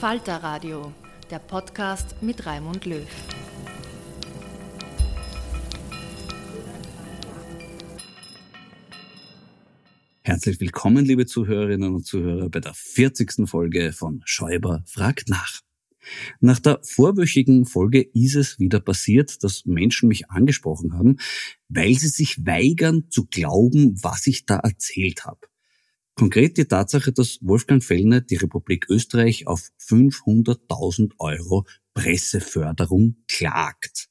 [0.00, 0.92] Falter Radio,
[1.30, 3.08] der Podcast mit Raimund Löw.
[10.20, 13.48] Herzlich willkommen, liebe Zuhörerinnen und Zuhörer, bei der 40.
[13.48, 15.60] Folge von Schäuber fragt nach.
[16.40, 21.16] Nach der vorwöchigen Folge ist es wieder passiert, dass Menschen mich angesprochen haben,
[21.70, 25.40] weil sie sich weigern zu glauben, was ich da erzählt habe.
[26.18, 34.08] Konkret die Tatsache, dass Wolfgang Fellner die Republik Österreich auf 500.000 Euro Presseförderung klagt.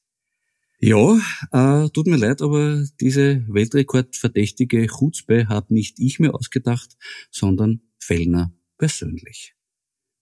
[0.78, 1.18] Ja,
[1.50, 6.96] äh, tut mir leid, aber diese Weltrekordverdächtige Chutzpe habe nicht ich mir ausgedacht,
[7.32, 9.54] sondern Fellner persönlich.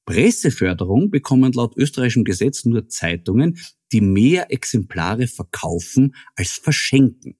[0.06, 3.58] Presseförderung bekommen laut österreichischem Gesetz nur Zeitungen,
[3.92, 7.36] die mehr Exemplare verkaufen als verschenken.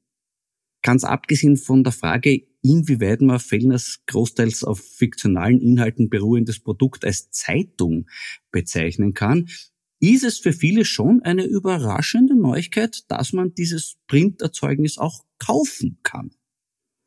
[0.82, 7.30] Ganz abgesehen von der Frage, inwieweit man Fellners großteils auf fiktionalen Inhalten beruhendes Produkt als
[7.30, 8.08] Zeitung
[8.50, 9.48] bezeichnen kann,
[10.00, 16.30] ist es für viele schon eine überraschende Neuigkeit, dass man dieses Printerzeugnis auch kaufen kann.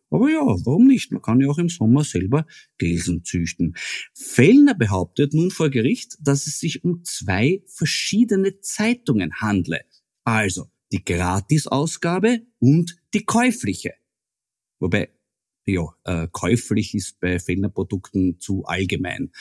[0.09, 1.11] Aber ja, warum nicht?
[1.11, 2.45] Man kann ja auch im Sommer selber
[2.77, 3.75] Gelsen züchten.
[4.13, 9.81] Fellner behauptet nun vor Gericht, dass es sich um zwei verschiedene Zeitungen handle.
[10.23, 13.95] Also die Gratisausgabe und die käufliche.
[14.79, 15.09] Wobei
[15.67, 19.31] ja, äh, käuflich ist bei Fellner-Produkten zu allgemein.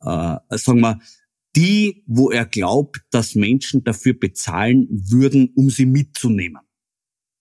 [0.00, 1.00] Äh, sagen wir,
[1.56, 6.62] die, wo er glaubt, dass Menschen dafür bezahlen würden, um sie mitzunehmen.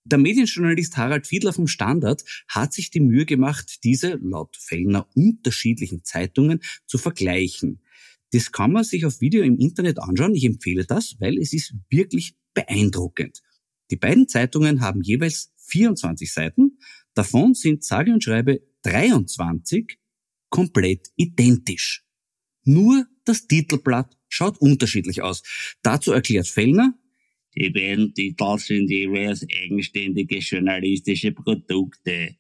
[0.06, 6.04] Der Medienjournalist Harald Fiedler vom Standard hat sich die Mühe gemacht, diese laut Fellner unterschiedlichen
[6.04, 7.82] Zeitungen zu vergleichen.
[8.32, 10.34] Das kann man sich auf Video im Internet anschauen.
[10.34, 13.42] Ich empfehle das, weil es ist wirklich beeindruckend.
[13.92, 16.79] Die beiden Zeitungen haben jeweils 24 Seiten
[17.20, 20.00] Davon sind sage und schreibe 23
[20.48, 22.06] komplett identisch.
[22.64, 25.44] Nur das Titelblatt schaut unterschiedlich aus.
[25.82, 26.98] Dazu erklärt Fellner,
[27.58, 32.38] die beiden Titel sind jeweils eigenständige journalistische Produkte.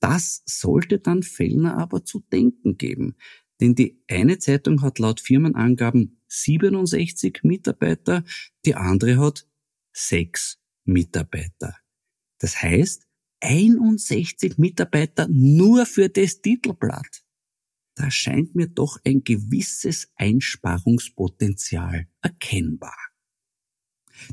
[0.00, 3.16] Das sollte dann Fellner aber zu denken geben.
[3.58, 8.22] Denn die eine Zeitung hat laut Firmenangaben 67 Mitarbeiter,
[8.66, 9.48] die andere hat
[9.94, 11.78] 6 Mitarbeiter.
[12.36, 13.06] Das heißt,
[13.40, 17.24] 61 Mitarbeiter nur für das Titelblatt.
[17.94, 22.96] Da scheint mir doch ein gewisses Einsparungspotenzial erkennbar.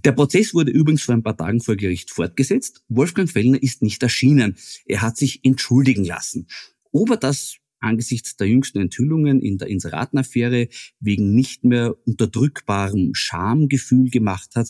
[0.03, 2.83] Der Prozess wurde übrigens vor ein paar Tagen vor Gericht fortgesetzt.
[2.89, 4.57] Wolfgang Fellner ist nicht erschienen.
[4.85, 6.47] Er hat sich entschuldigen lassen.
[6.91, 10.67] Ob er das angesichts der jüngsten Enthüllungen in der Inseratenaffäre
[10.99, 14.69] wegen nicht mehr unterdrückbarem Schamgefühl gemacht hat,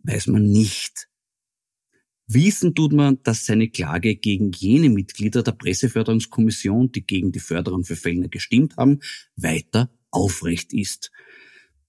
[0.00, 1.08] weiß man nicht.
[2.34, 7.84] Wissen tut man, dass seine Klage gegen jene Mitglieder der Presseförderungskommission, die gegen die Förderung
[7.84, 9.00] für Fellner gestimmt haben,
[9.36, 11.10] weiter aufrecht ist.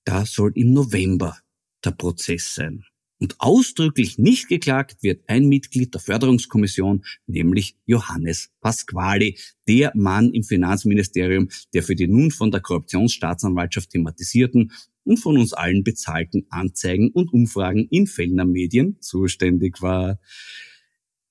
[0.06, 1.38] Da soll im November
[1.84, 2.84] der Prozess sein.
[3.24, 10.44] Und ausdrücklich nicht geklagt wird ein Mitglied der Förderungskommission, nämlich Johannes Pasquali, der Mann im
[10.44, 14.74] Finanzministerium, der für die nun von der Korruptionsstaatsanwaltschaft thematisierten
[15.06, 20.20] und von uns allen bezahlten Anzeigen und Umfragen in Fellner Medien zuständig war.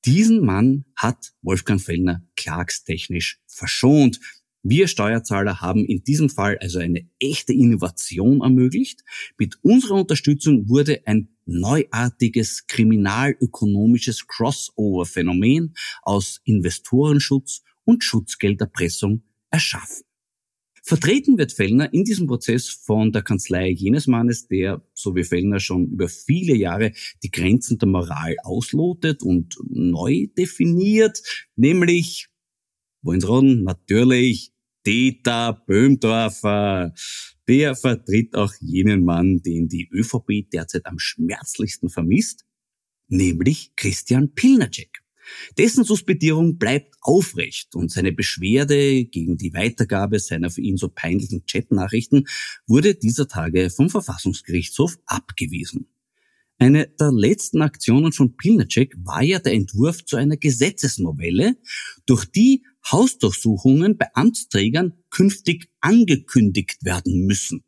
[0.07, 4.19] Diesen Mann hat Wolfgang Fellner klagstechnisch verschont.
[4.63, 9.03] Wir Steuerzahler haben in diesem Fall also eine echte Innovation ermöglicht.
[9.37, 20.05] Mit unserer Unterstützung wurde ein neuartiges kriminalökonomisches Crossover-Phänomen aus Investorenschutz und Schutzgelderpressung erschaffen.
[20.85, 25.61] Vertreten wird Fellner in diesem Prozess von der Kanzlei jenes Mannes, der, so wie Fellner
[25.61, 26.93] schon über viele Jahre
[27.23, 31.23] die Grenzen der Moral auslotet und neu definiert,
[31.55, 32.27] nämlich,
[33.03, 34.53] wollen's raten, natürlich
[34.85, 36.93] Dieter Böhmdorfer.
[37.49, 42.45] Der vertritt auch jenen Mann, den die ÖVP derzeit am schmerzlichsten vermisst,
[43.09, 45.03] nämlich Christian Pilnacek.
[45.57, 51.45] Dessen Suspendierung bleibt aufrecht und seine Beschwerde gegen die Weitergabe seiner für ihn so peinlichen
[51.47, 52.27] Chatnachrichten
[52.67, 55.89] wurde dieser Tage vom Verfassungsgerichtshof abgewiesen.
[56.59, 61.57] Eine der letzten Aktionen von Pilnacek war ja der Entwurf zu einer Gesetzesnovelle,
[62.07, 67.65] durch die Hausdurchsuchungen bei Amtsträgern künftig angekündigt werden müssen.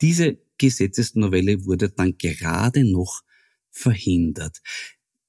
[0.00, 3.22] Diese Gesetzesnovelle wurde dann gerade noch
[3.70, 4.60] verhindert.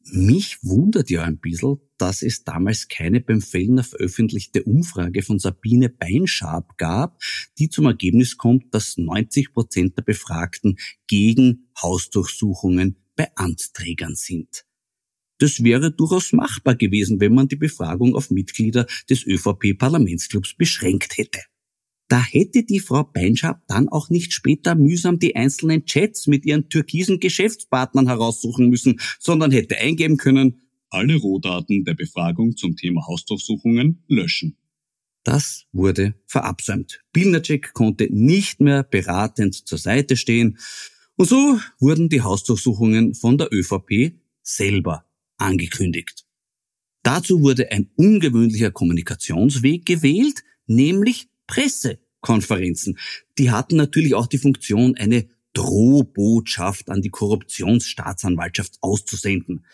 [0.03, 5.89] Mich wundert ja ein bisschen, dass es damals keine beim Fellner veröffentlichte Umfrage von Sabine
[5.89, 7.21] Beinschab gab,
[7.59, 10.77] die zum Ergebnis kommt, dass 90 Prozent der Befragten
[11.07, 14.65] gegen Hausdurchsuchungen bei Amtsträgern sind.
[15.41, 21.39] Das wäre durchaus machbar gewesen, wenn man die Befragung auf Mitglieder des ÖVP-Parlamentsclubs beschränkt hätte.
[22.07, 26.69] Da hätte die Frau Beinschab dann auch nicht später mühsam die einzelnen Chats mit ihren
[26.69, 30.61] türkisen Geschäftspartnern heraussuchen müssen, sondern hätte eingeben können,
[30.91, 34.57] alle Rohdaten der Befragung zum Thema Hausdurchsuchungen löschen.
[35.23, 37.01] Das wurde verabsäumt.
[37.13, 40.59] Bilnacek konnte nicht mehr beratend zur Seite stehen.
[41.15, 45.05] Und so wurden die Hausdurchsuchungen von der ÖVP selber
[45.41, 46.25] angekündigt.
[47.03, 52.97] Dazu wurde ein ungewöhnlicher Kommunikationsweg gewählt, nämlich Pressekonferenzen.
[53.37, 59.65] Die hatten natürlich auch die Funktion, eine Drohbotschaft an die Korruptionsstaatsanwaltschaft auszusenden.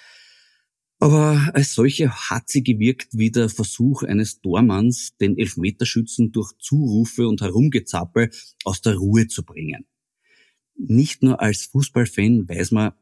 [1.00, 7.28] Aber als solche hat sie gewirkt wie der Versuch eines Dormanns, den Elfmeterschützen durch Zurufe
[7.28, 8.32] und Herumgezappel
[8.64, 9.86] aus der Ruhe zu bringen.
[10.76, 12.94] Nicht nur als Fußballfan weiß man,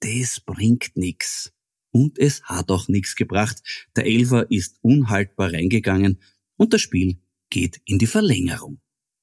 [0.00, 1.52] das bringt nix.
[1.90, 3.62] Und es hat auch nichts gebracht.
[3.96, 6.20] Der Elfer ist unhaltbar reingegangen
[6.56, 7.18] und das Spiel
[7.50, 8.80] geht in die Verlängerung.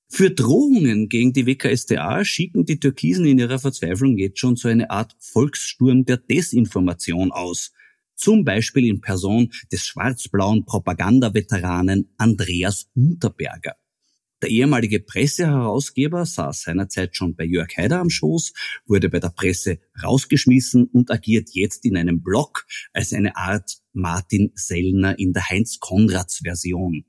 [0.07, 4.89] Für Drohungen gegen die WKStA schicken die Türkisen in ihrer Verzweiflung jetzt schon so eine
[4.89, 7.71] Art Volkssturm der Desinformation aus.
[8.15, 13.75] Zum Beispiel in Person des schwarz-blauen Propagandaveteranen Andreas Unterberger.
[14.41, 18.53] Der ehemalige Presseherausgeber saß seinerzeit schon bei Jörg Haider am Schoß,
[18.85, 24.51] wurde bei der Presse rausgeschmissen und agiert jetzt in einem Blog als eine Art Martin
[24.55, 27.05] Sellner in der Heinz-Konrads-Version.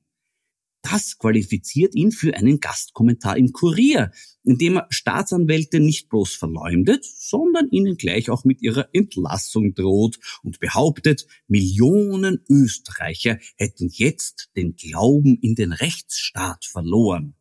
[0.88, 4.12] Das qualifiziert ihn für einen Gastkommentar im Kurier,
[4.45, 10.21] in dem er Staatsanwälte nicht bloß verleumdet, sondern ihnen gleich auch mit ihrer Entlassung droht
[10.45, 17.35] und behauptet, Millionen Österreicher hätten jetzt den Glauben in den Rechtsstaat verloren.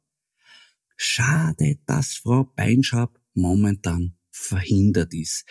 [0.95, 5.45] Schade, dass Frau Beinschab momentan verhindert ist.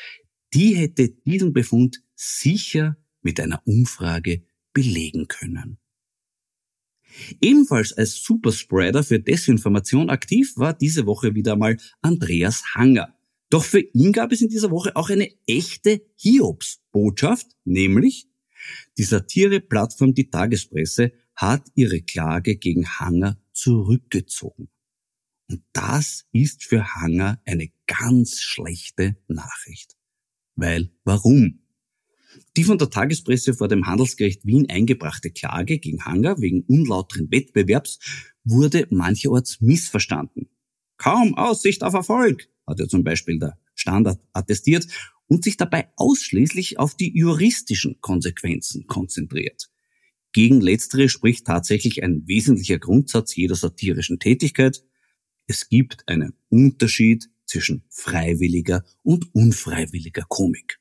[0.52, 5.78] Die hätte diesen Befund sicher mit einer Umfrage belegen können.
[7.40, 13.16] Ebenfalls als Superspreader für Desinformation aktiv war diese Woche wieder mal Andreas Hanger.
[13.50, 18.28] Doch für ihn gab es in dieser Woche auch eine echte Hiobs-Botschaft, nämlich
[18.98, 24.70] die Satire-Plattform Die Tagespresse hat ihre Klage gegen Hanger zurückgezogen.
[25.50, 29.96] Und das ist für Hanger eine ganz schlechte Nachricht.
[30.56, 31.63] Weil warum?
[32.56, 37.98] Die von der Tagespresse vor dem Handelsgericht Wien eingebrachte Klage gegen Hanger wegen unlauteren Wettbewerbs
[38.44, 40.48] wurde mancherorts missverstanden.
[40.96, 44.86] Kaum Aussicht auf Erfolg, hat ja zum Beispiel der Standard attestiert
[45.26, 49.70] und sich dabei ausschließlich auf die juristischen Konsequenzen konzentriert.
[50.32, 54.82] Gegen letztere spricht tatsächlich ein wesentlicher Grundsatz jeder satirischen Tätigkeit.
[55.46, 60.80] Es gibt einen Unterschied zwischen freiwilliger und unfreiwilliger Komik.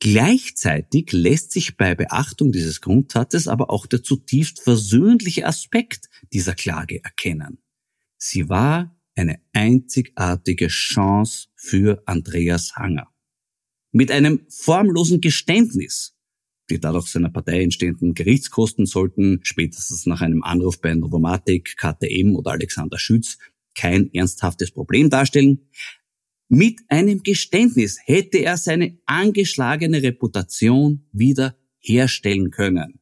[0.00, 7.04] Gleichzeitig lässt sich bei Beachtung dieses Grundsatzes aber auch der zutiefst versöhnliche Aspekt dieser Klage
[7.04, 7.58] erkennen.
[8.16, 13.08] Sie war eine einzigartige Chance für Andreas Hanger.
[13.92, 16.16] Mit einem formlosen Geständnis,
[16.70, 22.52] die dadurch seiner Partei entstehenden Gerichtskosten sollten spätestens nach einem Anruf bei Novomatic, KTM oder
[22.52, 23.36] Alexander Schütz
[23.74, 25.68] kein ernsthaftes Problem darstellen.
[26.52, 32.98] Mit einem Geständnis hätte er seine angeschlagene Reputation wieder herstellen können.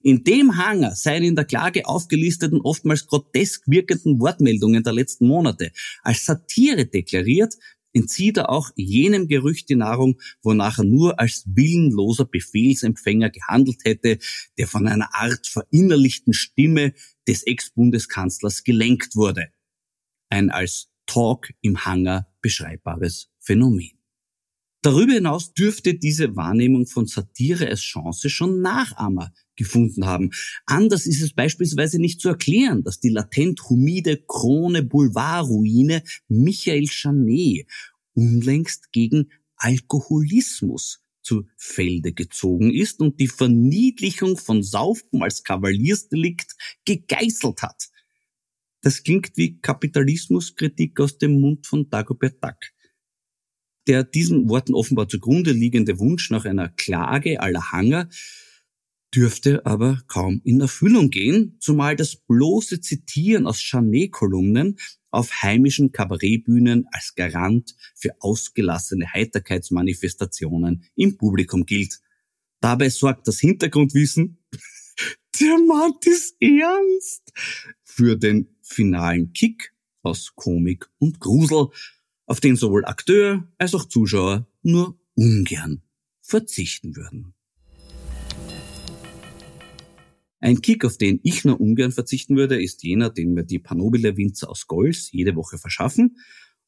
[0.00, 5.72] In dem Hanger seien in der Klage aufgelisteten oftmals grotesk wirkenden Wortmeldungen der letzten Monate
[6.04, 7.54] als Satire deklariert,
[7.92, 14.18] entzieht er auch jenem Gerücht die Nahrung, wonach er nur als willenloser Befehlsempfänger gehandelt hätte,
[14.56, 16.94] der von einer Art verinnerlichten Stimme
[17.26, 19.48] des Ex-Bundeskanzlers gelenkt wurde.
[20.28, 23.92] Ein als Talk im Hangar beschreibbares Phänomen.
[24.84, 30.30] Darüber hinaus dürfte diese Wahrnehmung von Satire als Chance schon Nachahmer gefunden haben.
[30.66, 37.66] Anders ist es beispielsweise nicht zu erklären, dass die latent humide Krone Boulevardruine Michael Chanet
[38.12, 47.62] unlängst gegen Alkoholismus zu Felde gezogen ist und die Verniedlichung von Saufen als Kavaliersdelikt gegeißelt
[47.62, 47.88] hat.
[48.84, 52.58] Das klingt wie Kapitalismuskritik aus dem Mund von Dagobert Duck.
[53.86, 58.10] Der diesen Worten offenbar zugrunde liegende Wunsch nach einer Klage aller Hanger
[59.14, 64.76] dürfte aber kaum in Erfüllung gehen, zumal das bloße Zitieren aus Chanet-Kolumnen
[65.10, 72.00] auf heimischen Kabarettbühnen als Garant für ausgelassene Heiterkeitsmanifestationen im Publikum gilt.
[72.60, 74.44] Dabei sorgt das Hintergrundwissen,
[75.40, 77.32] der meint ist ernst,
[77.82, 81.68] für den finalen Kick aus Komik und Grusel,
[82.26, 85.82] auf den sowohl Akteur als auch Zuschauer nur ungern
[86.20, 87.34] verzichten würden.
[90.40, 94.16] Ein Kick, auf den ich nur ungern verzichten würde, ist jener, den mir die Panobile
[94.16, 96.18] Winzer aus Golz jede Woche verschaffen.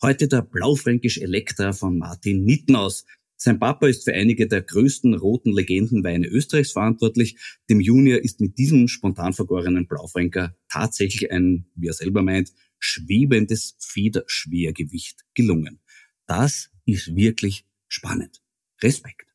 [0.02, 3.04] Heute der Blaufränkisch Elektra von Martin Nittenhaus.
[3.38, 7.36] Sein Papa ist für einige der größten roten Legendenweine Österreichs verantwortlich.
[7.68, 13.76] Dem Junior ist mit diesem spontan vergorenen Blaufränker tatsächlich ein, wie er selber meint, schwebendes
[13.78, 15.80] Federschwergewicht gelungen.
[16.26, 18.40] Das ist wirklich spannend.
[18.82, 19.26] Respekt.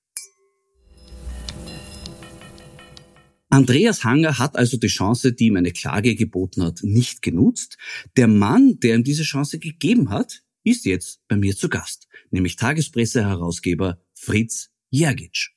[3.49, 7.77] Andreas Hanger hat also die Chance, die ihm eine Klage geboten hat, nicht genutzt.
[8.15, 12.55] Der Mann, der ihm diese Chance gegeben hat, ist jetzt bei mir zu Gast, nämlich
[12.55, 15.49] Tagespresse-Herausgeber Fritz Jergic.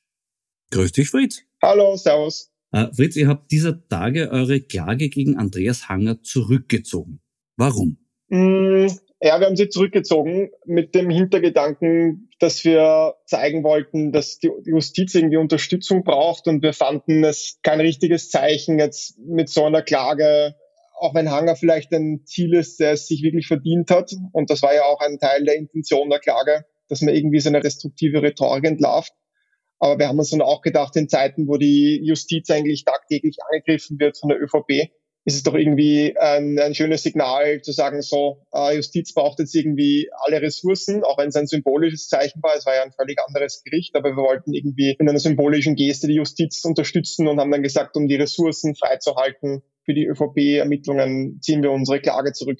[0.71, 1.41] Grüß dich, Fritz.
[1.61, 2.51] Hallo, servus.
[2.71, 7.21] Äh, Fritz, ihr habt dieser Tage eure Klage gegen Andreas Hanger zurückgezogen.
[7.55, 7.97] Warum?
[8.27, 8.87] Mm,
[9.21, 15.15] ja, wir haben sie zurückgezogen mit dem Hintergedanken, dass wir zeigen wollten, dass die Justiz
[15.15, 20.55] irgendwie Unterstützung braucht und wir fanden es kein richtiges Zeichen jetzt mit so einer Klage,
[20.97, 24.13] auch wenn Hanger vielleicht ein Ziel ist, der es sich wirklich verdient hat.
[24.31, 27.49] Und das war ja auch ein Teil der Intention der Klage, dass man irgendwie so
[27.49, 29.13] eine restriktive Rhetorik entlarvt.
[29.79, 33.99] Aber wir haben uns dann auch gedacht, in Zeiten, wo die Justiz eigentlich tagtäglich angegriffen
[33.99, 34.89] wird von der ÖVP,
[35.27, 39.55] ist es doch irgendwie ein, ein schönes Signal zu sagen, so, äh, Justiz braucht jetzt
[39.55, 42.55] irgendwie alle Ressourcen, auch wenn es ein symbolisches Zeichen war.
[42.55, 46.07] Es war ja ein völlig anderes Gericht, aber wir wollten irgendwie in einer symbolischen Geste
[46.07, 51.61] die Justiz unterstützen und haben dann gesagt, um die Ressourcen freizuhalten für die ÖVP-Ermittlungen, ziehen
[51.61, 52.59] wir unsere Klage zurück.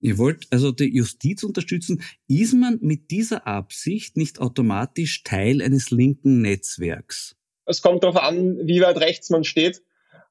[0.00, 2.02] Ihr wollt also die Justiz unterstützen.
[2.28, 7.34] Ist man mit dieser Absicht nicht automatisch Teil eines linken Netzwerks?
[7.64, 9.82] Es kommt darauf an, wie weit rechts man steht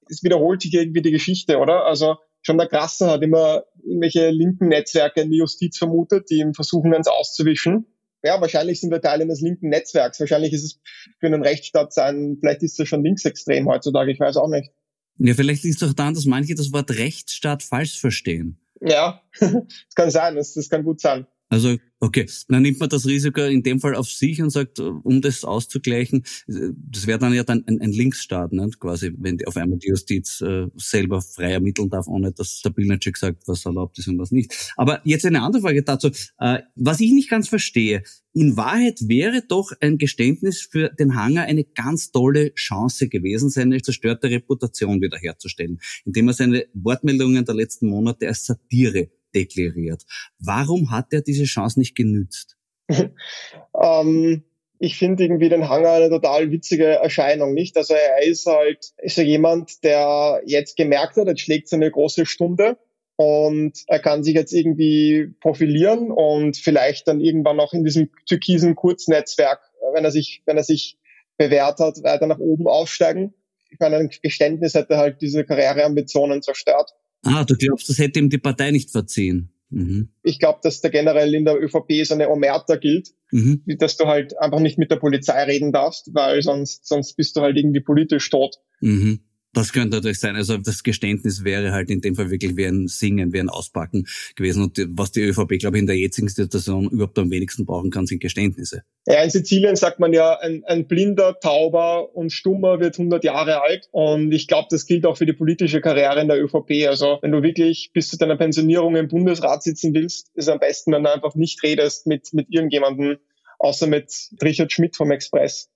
[0.09, 1.85] es wiederholt sich irgendwie die Geschichte, oder?
[1.85, 6.53] Also schon der Krasser hat immer irgendwelche linken Netzwerke in die Justiz vermutet, die ihm
[6.53, 7.87] versuchen, eins auszuwischen.
[8.23, 10.19] Ja, wahrscheinlich sind wir Teil eines linken Netzwerks.
[10.19, 10.81] Wahrscheinlich ist es
[11.19, 14.71] für einen Rechtsstaat sein, vielleicht ist es schon linksextrem heutzutage, ich weiß auch nicht.
[15.17, 18.57] Ja, vielleicht liegt es doch daran, dass manche das Wort Rechtsstaat falsch verstehen.
[18.81, 21.25] Ja, das kann sein, das, das kann gut sein.
[21.49, 25.21] Also, okay, dann nimmt man das Risiko in dem Fall auf sich und sagt, um
[25.21, 28.69] das auszugleichen, das wäre dann ja dann ein, ein Linksstaat, ne?
[28.79, 32.71] quasi, wenn die auf einmal die Justiz äh, selber frei ermitteln darf, ohne dass der
[32.71, 34.73] Bilnacek sagt, was erlaubt ist und was nicht.
[34.75, 36.09] Aber jetzt eine andere Frage dazu.
[36.39, 41.43] Äh, was ich nicht ganz verstehe, in Wahrheit wäre doch ein Geständnis für den Hanger
[41.43, 47.87] eine ganz tolle Chance gewesen, seine zerstörte Reputation wiederherzustellen, indem er seine Wortmeldungen der letzten
[47.87, 50.03] Monate als Satire deklariert.
[50.39, 52.57] Warum hat er diese Chance nicht genützt?
[52.89, 54.43] ähm,
[54.79, 57.77] ich finde irgendwie den Hanger eine total witzige Erscheinung, nicht?
[57.77, 62.25] Also er ist halt, ist ja jemand, der jetzt gemerkt hat, jetzt schlägt seine große
[62.25, 62.77] Stunde
[63.15, 68.75] und er kann sich jetzt irgendwie profilieren und vielleicht dann irgendwann auch in diesem türkisen
[68.75, 69.59] Kurznetzwerk,
[69.93, 70.97] wenn er sich, wenn er sich
[71.37, 73.33] bewährt hat, weiter nach oben aufsteigen.
[73.69, 76.91] Ich meine, ein Geständnis hätte halt diese Karriereambitionen zerstört.
[77.25, 79.49] Ah, du glaubst, das hätte ihm die Partei nicht verziehen?
[79.69, 80.09] Mhm.
[80.23, 83.63] Ich glaube, dass da generell in der ÖVP so eine Omerta gilt, mhm.
[83.79, 87.41] dass du halt einfach nicht mit der Polizei reden darfst, weil sonst, sonst bist du
[87.41, 88.57] halt irgendwie politisch tot.
[88.79, 89.19] Mhm.
[89.55, 90.35] Das könnte natürlich sein.
[90.35, 94.05] Also das Geständnis wäre halt in dem Fall wirklich wie ein Singen, wie ein Auspacken
[94.35, 94.63] gewesen.
[94.63, 98.05] Und was die ÖVP, glaube ich, in der jetzigen Situation überhaupt am wenigsten brauchen kann,
[98.05, 98.83] sind Geständnisse.
[99.07, 103.61] Ja, in Sizilien sagt man ja, ein, ein blinder, tauber und stummer wird 100 Jahre
[103.61, 103.87] alt.
[103.91, 106.87] Und ich glaube, das gilt auch für die politische Karriere in der ÖVP.
[106.89, 110.59] Also wenn du wirklich bis zu deiner Pensionierung im Bundesrat sitzen willst, ist es am
[110.59, 113.19] besten, wenn du einfach nicht redest mit, mit irgendjemandem,
[113.59, 114.11] außer mit
[114.43, 115.69] Richard Schmidt vom Express.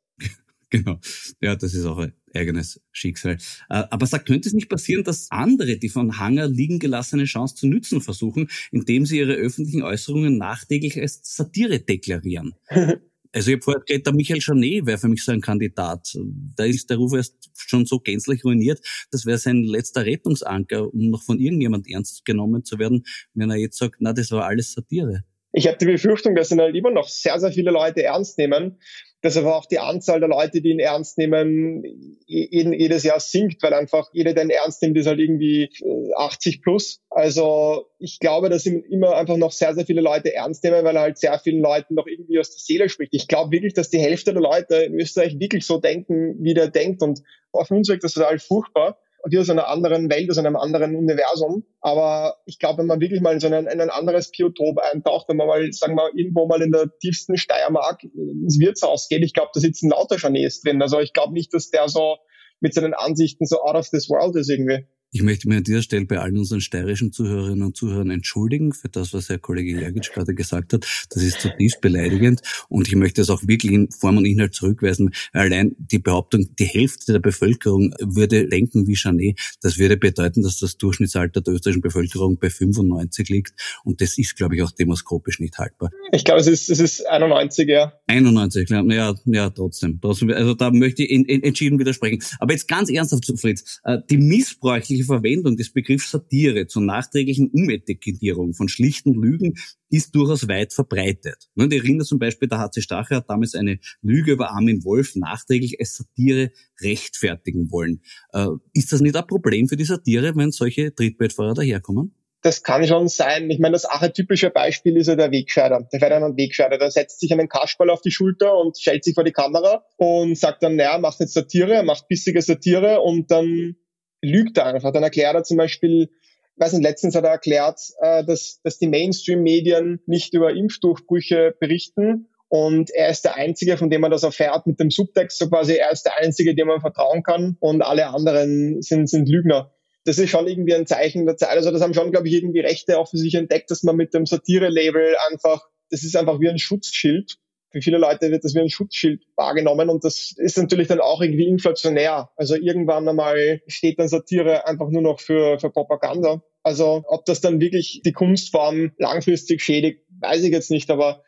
[0.72, 1.00] genau.
[1.42, 3.38] Ja, das ist auch ein eigenes Schicksal.
[3.70, 7.56] Äh, aber sag, könnte es nicht passieren, dass andere die von Hanger liegen gelassene Chance
[7.56, 12.56] zu nützen versuchen, indem sie ihre öffentlichen Äußerungen nachträglich als Satire deklarieren?
[13.32, 16.18] Also ich habe vorher geredet, der Michael Janet wäre für mich so ein Kandidat.
[16.56, 21.12] Da ist der Ruf erst schon so gänzlich ruiniert, das wäre sein letzter Rettungsanker, um
[21.12, 24.74] noch von irgendjemand ernst genommen zu werden, wenn er jetzt sagt, na, das war alles
[24.74, 25.26] Satire.
[25.52, 28.80] Ich habe die Befürchtung, dass ihn halt immer noch sehr, sehr viele Leute ernst nehmen,
[29.22, 31.84] dass aber auch die Anzahl der Leute, die ihn ernst nehmen,
[32.26, 35.70] jedes Jahr sinkt, weil einfach jeder, der ihn ernst nimmt, ist halt irgendwie
[36.16, 37.02] 80 äh, plus.
[37.10, 40.96] Also ich glaube, dass ihn immer einfach noch sehr, sehr viele Leute ernst nehmen, weil
[40.96, 43.14] er halt sehr vielen Leuten noch irgendwie aus der Seele spricht.
[43.14, 46.70] Ich glaube wirklich, dass die Hälfte der Leute in Österreich wirklich so denken, wie der
[46.70, 47.02] denkt.
[47.02, 50.96] Und auf uns wirkt das total furchtbar wie aus einer anderen Welt, aus einem anderen
[50.96, 51.64] Universum.
[51.82, 55.28] Aber ich glaube, wenn man wirklich mal in so ein, in ein anderes Biotop eintaucht,
[55.30, 59.34] wenn man mal, sagen wir, irgendwo mal in der tiefsten Steiermark ins Wirtshaus geht, ich
[59.34, 60.82] glaube, da sitzen lauter Chanés drin.
[60.82, 62.18] Also ich glaube nicht, dass der so
[62.62, 64.86] mit seinen Ansichten so out of this world ist irgendwie.
[65.12, 68.90] Ich möchte mich an dieser Stelle bei allen unseren steirischen Zuhörerinnen und Zuhörern entschuldigen für
[68.90, 70.86] das, was Herr Kollege Jergic gerade gesagt hat.
[71.10, 75.12] Das ist zutiefst beleidigend und ich möchte es auch wirklich in Form und Inhalt zurückweisen.
[75.34, 80.60] Allein die Behauptung, die Hälfte der Bevölkerung würde lenken wie Janet, das würde bedeuten, dass
[80.60, 83.54] das Durchschnittsalter der österreichischen Bevölkerung bei 95 liegt
[83.84, 85.90] und das ist, glaube ich, auch demoskopisch nicht haltbar.
[86.12, 87.94] Ich glaube, es ist, es ist 91, ja.
[88.06, 90.00] 91, ja, ja, ja trotzdem.
[90.04, 92.22] Also da möchte ich entschieden widersprechen.
[92.40, 97.50] Aber jetzt ganz ernsthaft, Fritz, äh, die missbräuchliche tägliche Verwendung des Begriffs Satire zur nachträglichen
[97.52, 99.56] Umetikettierung von schlichten Lügen
[99.90, 101.50] ist durchaus weit verbreitet.
[101.56, 105.80] Die erinnert zum Beispiel, der HC Stache hat damals eine Lüge über Armin Wolf nachträglich
[105.80, 108.02] als Satire rechtfertigen wollen.
[108.34, 112.14] Äh, ist das nicht ein Problem für die Satire, wenn solche Trittbettfahrer daherkommen?
[112.42, 113.50] das kann schon sein.
[113.50, 116.78] Ich meine, das archetypische Beispiel ist ja der Wegscheider, der Ferdinand Wegscheider.
[116.78, 120.38] Der setzt sich einen Kasperl auf die Schulter und stellt sich vor die Kamera und
[120.38, 123.76] sagt dann, naja, macht jetzt Satire, macht bissige Satire und dann
[124.22, 124.92] lügt er einfach.
[124.92, 126.10] Dann erklärt er zum Beispiel,
[126.58, 132.30] weiß nicht, letztens hat er erklärt, äh, dass, dass die Mainstream-Medien nicht über Impfdurchbrüche berichten
[132.50, 135.76] und er ist der Einzige, von dem man das erfährt mit dem Subtext, so quasi
[135.76, 139.72] er ist der Einzige, dem man vertrauen kann und alle anderen sind, sind Lügner.
[140.04, 141.52] Das ist schon irgendwie ein Zeichen der Zeit.
[141.52, 144.16] Also das haben schon, glaube ich, irgendwie Rechte auch für sich entdeckt, dass man mit
[144.16, 147.38] dem Satire-Label einfach, das ist einfach wie ein Schutzschild
[147.72, 151.22] für viele Leute wird das wie ein Schutzschild wahrgenommen und das ist natürlich dann auch
[151.22, 152.30] irgendwie inflationär.
[152.36, 156.42] Also irgendwann einmal steht dann Satire einfach nur noch für, für Propaganda.
[156.64, 161.24] Also ob das dann wirklich die Kunstform langfristig schädigt, weiß ich jetzt nicht, aber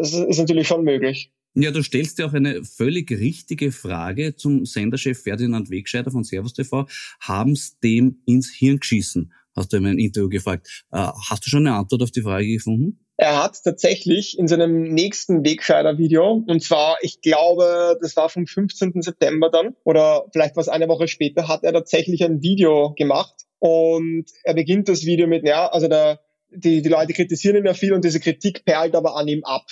[0.00, 1.32] es ist natürlich schon möglich.
[1.56, 6.52] Ja, du stellst ja auch eine völlig richtige Frage zum Senderchef Ferdinand Wegscheider von Servus
[6.52, 6.88] TV.
[7.20, 9.32] Haben's dem ins Hirn geschissen?
[9.54, 10.84] Hast du in einem Interview gefragt.
[10.90, 13.03] Äh, hast du schon eine Antwort auf die Frage gefunden?
[13.16, 19.02] Er hat tatsächlich in seinem nächsten Wegscheider-Video, und zwar, ich glaube, das war vom 15.
[19.02, 23.34] September dann, oder vielleicht war es eine Woche später, hat er tatsächlich ein Video gemacht.
[23.60, 27.74] Und er beginnt das Video mit, ja, also der, die, die Leute kritisieren ihn ja
[27.74, 29.64] viel und diese Kritik perlt aber an ihm ab.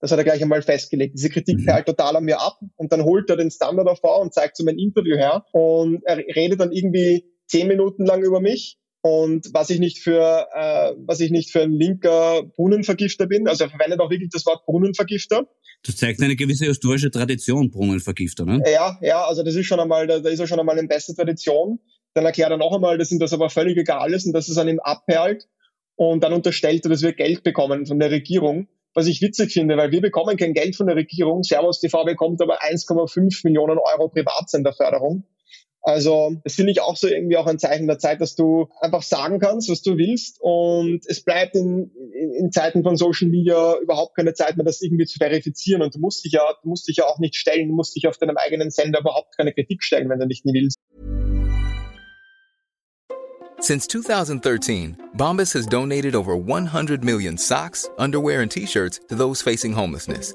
[0.00, 1.14] Das hat er gleich einmal festgelegt.
[1.14, 1.64] Diese Kritik mhm.
[1.64, 2.58] perlt total an mir ab.
[2.76, 5.44] Und dann holt er den Standard davor und zeigt so mein Interview her.
[5.52, 10.46] Und er redet dann irgendwie zehn Minuten lang über mich und was ich nicht für,
[10.54, 14.46] äh, was ich nicht für ein linker Brunnenvergifter bin, also er verwendet auch wirklich das
[14.46, 15.48] Wort Brunnenvergifter.
[15.84, 18.62] Das zeigt eine gewisse historische Tradition, Brunnenvergifter, ne?
[18.64, 21.14] Ja, ja, also das ist schon einmal, da, da ist er schon einmal in bester
[21.14, 21.80] Tradition.
[22.14, 24.56] Dann erklärt er noch einmal, dass ihm das aber völlig egal ist und dass es
[24.56, 25.48] an ihm abperlt.
[25.96, 28.68] Und dann unterstellt er, dass wir Geld bekommen von der Regierung.
[28.94, 31.42] Was ich witzig finde, weil wir bekommen kein Geld von der Regierung.
[31.42, 35.24] Servus TV bekommt aber 1,5 Millionen Euro Privatsenderförderung.
[35.82, 39.02] Also das finde ich auch so irgendwie auch ein Zeichen der Zeit, dass du einfach
[39.02, 43.76] sagen kannst, was du willst und es bleibt in, in, in Zeiten von Social Media
[43.82, 46.86] überhaupt keine Zeit mehr, das irgendwie zu verifizieren und du musst dich ja, du musst
[46.88, 49.82] dich ja auch nicht stellen, du musst dich auf deinem eigenen Sender überhaupt keine Kritik
[49.82, 50.76] stellen, wenn du nicht willst.
[53.58, 59.72] Since 2013, Bombas has donated over 100 million socks, underwear and T-Shirts to those facing
[59.72, 60.34] homelessness.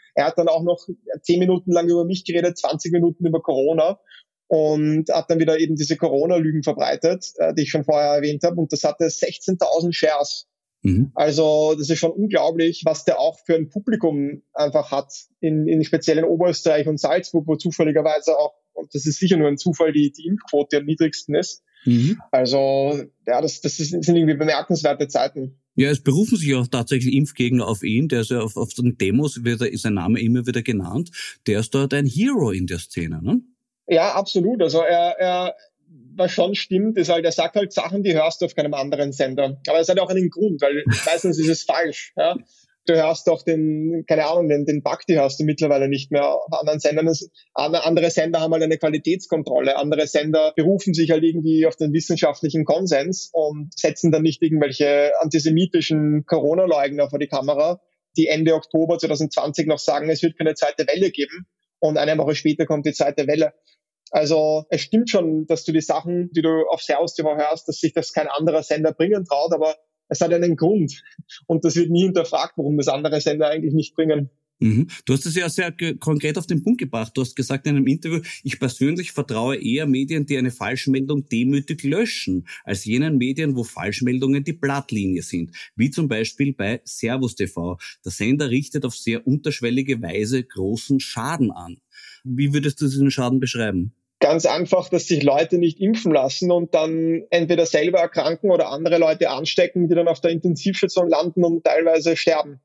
[0.15, 0.87] Er hat dann auch noch
[1.21, 3.99] zehn Minuten lang über mich geredet, 20 Minuten über Corona
[4.47, 8.59] und hat dann wieder eben diese Corona-Lügen verbreitet, äh, die ich schon vorher erwähnt habe.
[8.59, 10.49] Und das hatte 16.000 Shares.
[10.83, 11.11] Mhm.
[11.15, 15.83] Also das ist schon unglaublich, was der auch für ein Publikum einfach hat, in, in
[15.85, 19.93] speziell in Oberösterreich und Salzburg, wo zufälligerweise auch, und das ist sicher nur ein Zufall,
[19.93, 21.63] die, die Impfquote am niedrigsten ist.
[21.85, 22.19] Mhm.
[22.31, 25.60] Also ja, das, das sind irgendwie bemerkenswerte Zeiten.
[25.75, 28.07] Ja, es berufen sich auch tatsächlich Impfgegner auf ihn.
[28.07, 31.11] Der ist ja auf, auf den Demos, wird er, ist sein Name immer wieder genannt.
[31.47, 33.41] Der ist dort ein Hero in der Szene, ne?
[33.87, 34.61] Ja, absolut.
[34.61, 35.55] Also er, er
[36.15, 39.11] was schon stimmt, ist halt, er sagt halt Sachen, die hörst du auf keinem anderen
[39.11, 39.61] Sender.
[39.67, 42.13] Aber es hat auch einen Grund, weil meistens ist es falsch.
[42.17, 42.35] Ja?
[42.87, 46.51] Du hörst auch den, keine Ahnung, den, den Bhakti hörst du mittlerweile nicht mehr auf
[46.51, 47.13] anderen Sendern.
[47.53, 49.77] Andere Sender haben halt eine Qualitätskontrolle.
[49.77, 55.11] Andere Sender berufen sich halt irgendwie auf den wissenschaftlichen Konsens und setzen dann nicht irgendwelche
[55.19, 57.81] antisemitischen Corona-Leugner vor die Kamera,
[58.17, 61.45] die Ende Oktober 2020 noch sagen, es wird keine zweite Welle geben.
[61.79, 63.53] Und eine Woche später kommt die zweite Welle.
[64.11, 67.79] Also es stimmt schon, dass du die Sachen, die du auf Servus TV hörst, dass
[67.79, 69.77] sich das kein anderer Sender bringen traut, aber
[70.11, 71.03] es hat einen Grund.
[71.47, 74.29] Und das wird nie hinterfragt, warum das andere Sender eigentlich nicht bringen.
[74.59, 74.87] Mhm.
[75.05, 77.13] Du hast es ja sehr konkret auf den Punkt gebracht.
[77.15, 81.83] Du hast gesagt in einem Interview, ich persönlich vertraue eher Medien, die eine Falschmeldung demütig
[81.83, 85.55] löschen, als jenen Medien, wo Falschmeldungen die Blattlinie sind.
[85.75, 87.79] Wie zum Beispiel bei Servus TV.
[88.03, 91.77] Der Sender richtet auf sehr unterschwellige Weise großen Schaden an.
[92.25, 93.93] Wie würdest du diesen Schaden beschreiben?
[94.21, 98.99] Ganz einfach, dass sich Leute nicht impfen lassen und dann entweder selber erkranken oder andere
[98.99, 102.61] Leute anstecken, die dann auf der Intensivstation landen und teilweise sterben.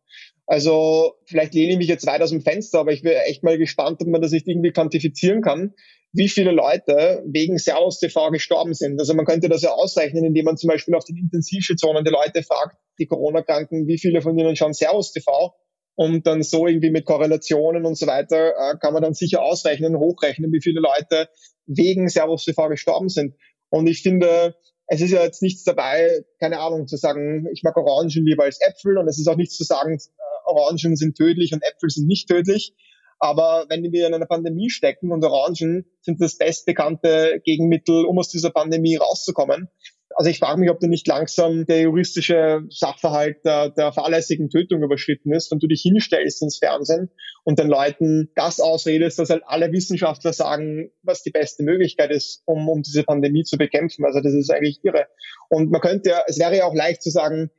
[0.47, 3.57] Also vielleicht lehne ich mich jetzt weit aus dem Fenster, aber ich wäre echt mal
[3.57, 5.73] gespannt, ob man das nicht irgendwie quantifizieren kann,
[6.13, 9.01] wie viele Leute wegen Servus TV gestorben sind.
[9.01, 12.43] Also man könnte das ja ausrechnen, indem man zum Beispiel auf den Intensivstationen die Leute
[12.43, 15.55] fragt, die Corona-Kranken, wie viele von ihnen schauen Servus TV
[15.97, 19.99] und dann so irgendwie mit Korrelationen und so weiter äh, kann man dann sicher ausrechnen,
[19.99, 21.29] hochrechnen, wie viele Leute
[21.67, 23.35] wegen Servus TV gestorben sind.
[23.71, 24.55] Und ich finde,
[24.87, 28.61] es ist ja jetzt nichts dabei, keine Ahnung, zu sagen, ich mag Orangen lieber als
[28.61, 32.07] Äpfel und es ist auch nichts zu sagen, äh, Orangen sind tödlich und Äpfel sind
[32.07, 32.75] nicht tödlich.
[33.19, 38.29] Aber wenn wir in einer Pandemie stecken und Orangen sind das bestbekannte Gegenmittel, um aus
[38.29, 39.71] dieser Pandemie rauszukommen,
[40.17, 44.83] also ich frage mich, ob da nicht langsam der juristische Sachverhalt der, der fahrlässigen Tötung
[44.83, 47.11] überschritten ist und du dich hinstellst ins Fernsehen
[47.45, 52.43] und den Leuten das ausredest, dass halt alle Wissenschaftler sagen, was die beste Möglichkeit ist,
[52.47, 54.07] um, um diese Pandemie zu bekämpfen.
[54.07, 55.07] Also das ist eigentlich irre.
[55.51, 57.51] Und man könnte ja, es wäre ja auch leicht zu sagen,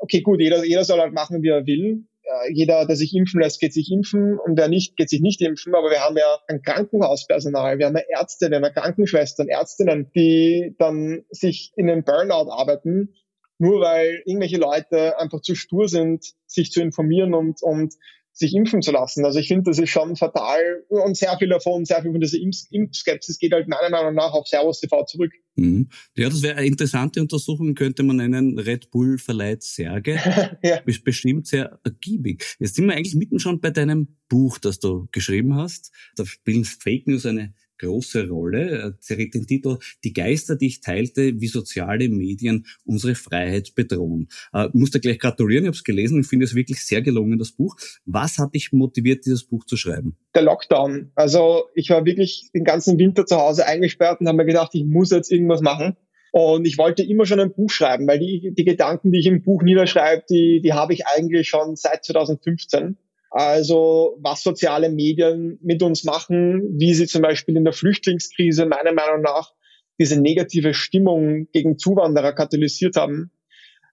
[0.00, 2.06] okay, gut, jeder, jeder soll halt machen, wie er will.
[2.30, 5.40] Äh, jeder, der sich impfen lässt, geht sich impfen und wer nicht, geht sich nicht
[5.40, 5.74] impfen.
[5.74, 10.10] Aber wir haben ja ein Krankenhauspersonal, wir haben ja Ärzte, wir haben ja Krankenschwestern, Ärztinnen,
[10.14, 13.14] die dann sich in den Burnout arbeiten,
[13.58, 17.94] nur weil irgendwelche Leute einfach zu stur sind, sich zu informieren und, und
[18.32, 19.24] sich impfen zu lassen.
[19.24, 22.38] Also ich finde, das ist schon fatal und sehr viel davon, sehr viel von dieser
[22.38, 25.32] Impfskepsis geht halt meiner Meinung nach auf Servus TV zurück.
[25.56, 25.88] Mhm.
[26.16, 28.58] Ja, das wäre eine interessante Untersuchung, könnte man nennen.
[28.58, 30.18] Red Bull verleiht Särge.
[30.62, 30.80] ja.
[30.80, 32.56] Bestimmt sehr ergiebig.
[32.58, 35.92] Jetzt sind wir eigentlich mitten schon bei deinem Buch, das du geschrieben hast.
[36.16, 38.96] Da spielen Fake News eine große Rolle.
[39.00, 44.28] Sie trägt den Titel Die Geister, die ich teilte, wie soziale Medien unsere Freiheit bedrohen.
[44.52, 47.38] Äh, muss dir gleich gratulieren, ich habe es gelesen, ich finde es wirklich sehr gelungen,
[47.38, 47.76] das Buch.
[48.04, 50.16] Was hat dich motiviert, dieses Buch zu schreiben?
[50.34, 51.12] Der Lockdown.
[51.14, 54.84] Also ich war wirklich den ganzen Winter zu Hause eingesperrt und habe mir gedacht, ich
[54.84, 55.96] muss jetzt irgendwas machen.
[56.32, 59.42] Und ich wollte immer schon ein Buch schreiben, weil die, die Gedanken, die ich im
[59.42, 62.96] Buch niederschreibe, die, die habe ich eigentlich schon seit 2015.
[63.30, 68.92] Also was soziale Medien mit uns machen, wie sie zum Beispiel in der Flüchtlingskrise meiner
[68.92, 69.52] Meinung nach
[70.00, 73.30] diese negative Stimmung gegen Zuwanderer katalysiert haben.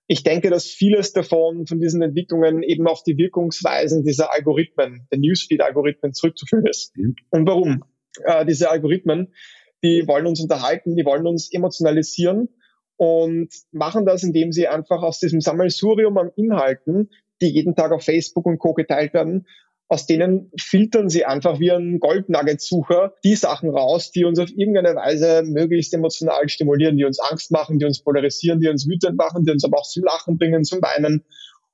[0.08, 5.20] Ich denke, dass vieles davon, von diesen Entwicklungen eben auf die Wirkungsweisen dieser Algorithmen, der
[5.20, 6.96] Newsfeed-Algorithmen zurückzuführen ist.
[6.96, 7.16] Mhm.
[7.30, 7.84] Und warum?
[8.24, 9.34] Äh, diese Algorithmen,
[9.84, 12.50] die wollen uns unterhalten, die wollen uns emotionalisieren
[12.96, 17.10] und machen das, indem sie einfach aus diesem Sammelsurium an Inhalten
[17.42, 18.74] die jeden Tag auf Facebook und Co.
[18.74, 19.48] geteilt werden,
[19.90, 24.96] aus denen filtern sie einfach wie ein Goldnugget-Sucher die Sachen raus, die uns auf irgendeine
[24.96, 29.46] Weise möglichst emotional stimulieren, die uns Angst machen, die uns polarisieren, die uns wütend machen,
[29.46, 31.24] die uns aber auch zum Lachen bringen, zum Weinen.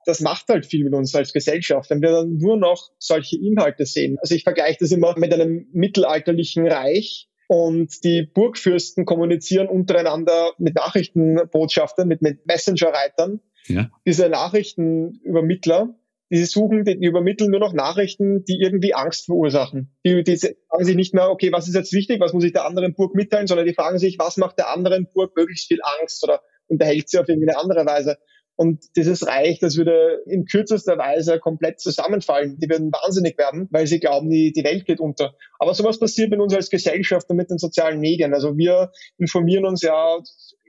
[0.05, 3.85] das macht halt viel mit uns als Gesellschaft, wenn wir dann nur noch solche Inhalte
[3.85, 4.17] sehen.
[4.19, 10.75] Also ich vergleiche das immer mit einem mittelalterlichen Reich, und die Burgfürsten kommunizieren untereinander mit
[10.75, 13.41] Nachrichtenbotschaftern, mit, mit Messenger-Reitern.
[13.67, 13.89] Ja.
[14.05, 15.95] Diese Nachrichtenübermittler,
[16.29, 19.95] die suchen, die, die übermitteln nur noch Nachrichten, die irgendwie Angst verursachen.
[20.05, 22.65] Die, die fragen sich nicht mehr, okay, was ist jetzt wichtig, was muss ich der
[22.65, 26.23] anderen Burg mitteilen, sondern die fragen sich, was macht der anderen Burg möglichst viel Angst
[26.23, 28.17] oder unterhält sie auf irgendeine andere Weise.
[28.55, 32.59] Und dieses Reich, das würde in kürzester Weise komplett zusammenfallen.
[32.59, 35.33] Die würden wahnsinnig werden, weil sie glauben, die, die Welt geht unter.
[35.57, 38.33] Aber sowas passiert mit uns als Gesellschaft und mit den sozialen Medien.
[38.33, 40.19] Also wir informieren uns ja,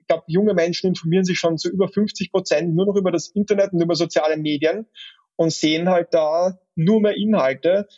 [0.05, 3.29] ich glaube, junge Menschen informieren sich schon zu über 50 Prozent nur noch über das
[3.29, 4.87] Internet und über soziale Medien
[5.37, 7.89] und sehen halt da nur mehr Inhalte,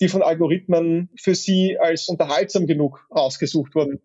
[0.00, 4.00] die von Algorithmen für sie als unterhaltsam genug rausgesucht wurden.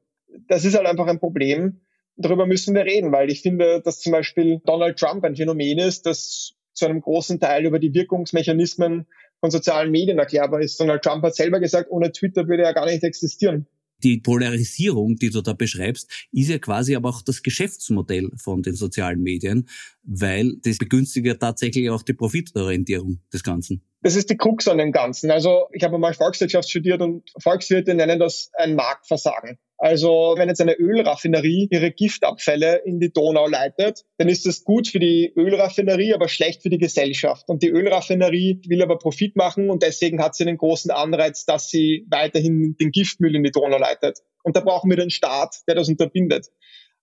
[0.50, 1.80] Das ist halt einfach ein Problem,
[2.18, 6.06] darüber müssen wir reden, weil ich finde, dass zum Beispiel Donald Trump ein Phänomen ist,
[6.06, 9.08] das zu einem großen Teil über die Wirkungsmechanismen
[9.40, 10.78] von sozialen Medien erklärbar ist.
[10.78, 13.66] Donald Trump hat selber gesagt, ohne Twitter würde er gar nicht existieren.
[14.04, 18.76] Die Polarisierung, die du da beschreibst, ist ja quasi aber auch das Geschäftsmodell von den
[18.76, 19.68] sozialen Medien,
[20.04, 23.82] weil das begünstigt ja tatsächlich auch die Profitorientierung des Ganzen.
[24.06, 25.32] Das ist die Krux an dem Ganzen.
[25.32, 29.58] Also ich habe mal Volkswirtschaft studiert und Volkswirte nennen das ein Marktversagen.
[29.80, 34.90] Also wenn jetzt eine Ölraffinerie ihre Giftabfälle in die Donau leitet, dann ist das gut
[34.90, 37.50] für die Ölraffinerie, aber schlecht für die Gesellschaft.
[37.50, 41.72] Und die Ölraffinerie will aber Profit machen und deswegen hat sie einen großen Anreiz, dass
[41.72, 44.20] sie weiterhin den Giftmüll in die Donau leitet.
[44.44, 46.50] Und da brauchen wir den Staat, der das unterbindet.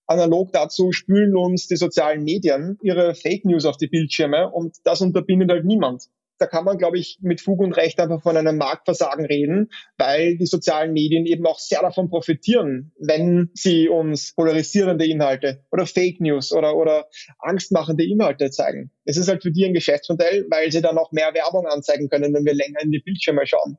[0.06, 5.00] Analog dazu spülen uns die sozialen Medien ihre Fake News auf die Bildschirme und das
[5.00, 6.04] unterbindet halt niemand
[6.42, 10.37] da kann man, glaube ich, mit Fug und Recht einfach von einem Marktversagen reden, weil
[10.37, 16.20] die sozialen Medien eben auch sehr davon profitieren, wenn sie uns polarisierende Inhalte oder Fake
[16.20, 17.07] News oder, oder
[17.38, 18.90] angstmachende Inhalte zeigen.
[19.05, 22.35] Es ist halt für die ein Geschäftsmodell, weil sie dann auch mehr Werbung anzeigen können,
[22.35, 23.78] wenn wir länger in die Bildschirme schauen.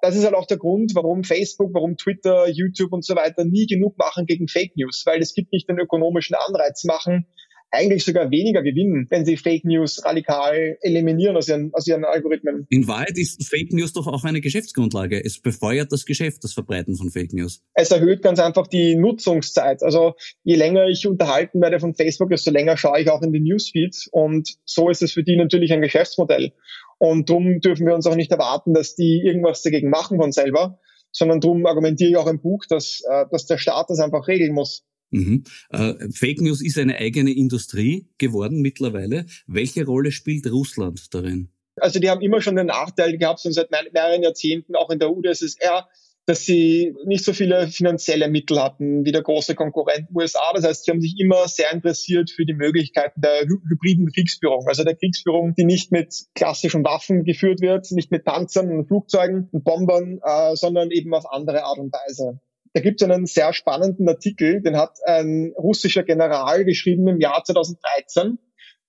[0.00, 3.66] Das ist halt auch der Grund, warum Facebook, warum Twitter, YouTube und so weiter nie
[3.66, 7.26] genug machen gegen Fake News, weil es gibt nicht den ökonomischen Anreiz machen,
[7.70, 12.66] eigentlich sogar weniger gewinnen, wenn sie Fake News radikal eliminieren aus ihren, aus ihren Algorithmen.
[12.70, 15.22] In Wahrheit ist Fake News doch auch eine Geschäftsgrundlage.
[15.22, 17.62] Es befeuert das Geschäft, das Verbreiten von Fake News.
[17.74, 19.82] Es erhöht ganz einfach die Nutzungszeit.
[19.82, 23.40] Also je länger ich unterhalten werde von Facebook, desto länger schaue ich auch in die
[23.40, 26.52] Newsfeeds und so ist es für die natürlich ein Geschäftsmodell.
[26.98, 30.80] Und darum dürfen wir uns auch nicht erwarten, dass die irgendwas dagegen machen von selber,
[31.12, 34.52] sondern darum argumentiere ich auch im Buch, dass, äh, dass der Staat das einfach regeln
[34.52, 34.84] muss.
[35.10, 35.44] Mhm.
[35.70, 39.26] Äh, Fake News ist eine eigene Industrie geworden mittlerweile.
[39.46, 41.50] Welche Rolle spielt Russland darin?
[41.76, 45.10] Also die haben immer schon den Nachteil gehabt, schon seit mehreren Jahrzehnten, auch in der
[45.10, 45.86] UdSSR,
[46.26, 50.52] dass sie nicht so viele finanzielle Mittel hatten wie der große Konkurrent USA.
[50.54, 54.84] Das heißt, sie haben sich immer sehr interessiert für die Möglichkeiten der hybriden Kriegsführung, also
[54.84, 59.64] der Kriegsführung, die nicht mit klassischen Waffen geführt wird, nicht mit Panzern und Flugzeugen und
[59.64, 62.40] Bombern, äh, sondern eben auf andere Art und Weise.
[62.72, 67.42] Da gibt es einen sehr spannenden Artikel, den hat ein russischer General geschrieben im Jahr
[67.44, 68.38] 2013.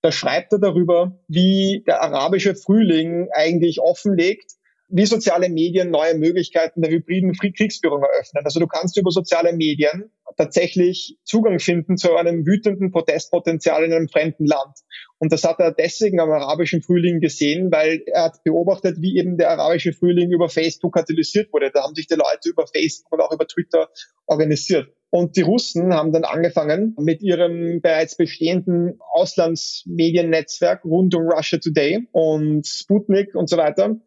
[0.02, 4.52] Da schreibt er darüber, wie der arabische Frühling eigentlich offenlegt,
[4.90, 8.44] wie soziale Medien neue Möglichkeiten der hybriden Kriegsführung eröffnen.
[8.44, 14.08] Also du kannst über soziale Medien tatsächlich Zugang finden zu einem wütenden Protestpotenzial in einem
[14.08, 14.78] fremden Land.
[15.18, 19.36] Und das hat er deswegen am arabischen Frühling gesehen, weil er hat beobachtet, wie eben
[19.36, 21.70] der arabische Frühling über Facebook katalysiert wurde.
[21.72, 23.88] Da haben sich die Leute über Facebook und auch über Twitter
[24.26, 24.88] organisiert.
[25.10, 32.06] Und die Russen haben dann angefangen mit ihrem bereits bestehenden Auslandsmediennetzwerk rund um Russia Today
[32.12, 34.00] und Sputnik und so weiter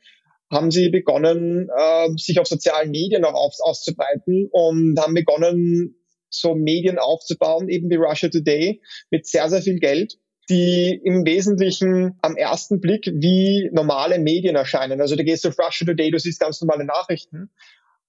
[0.54, 5.96] haben sie begonnen, äh, sich auf sozialen Medien auch aus, auszubreiten und haben begonnen,
[6.30, 10.18] so Medien aufzubauen, eben wie Russia Today, mit sehr, sehr viel Geld
[10.50, 15.00] die im Wesentlichen am ersten Blick wie normale Medien erscheinen.
[15.00, 17.50] Also du gehst auf Russia Today, du siehst ganz normale Nachrichten,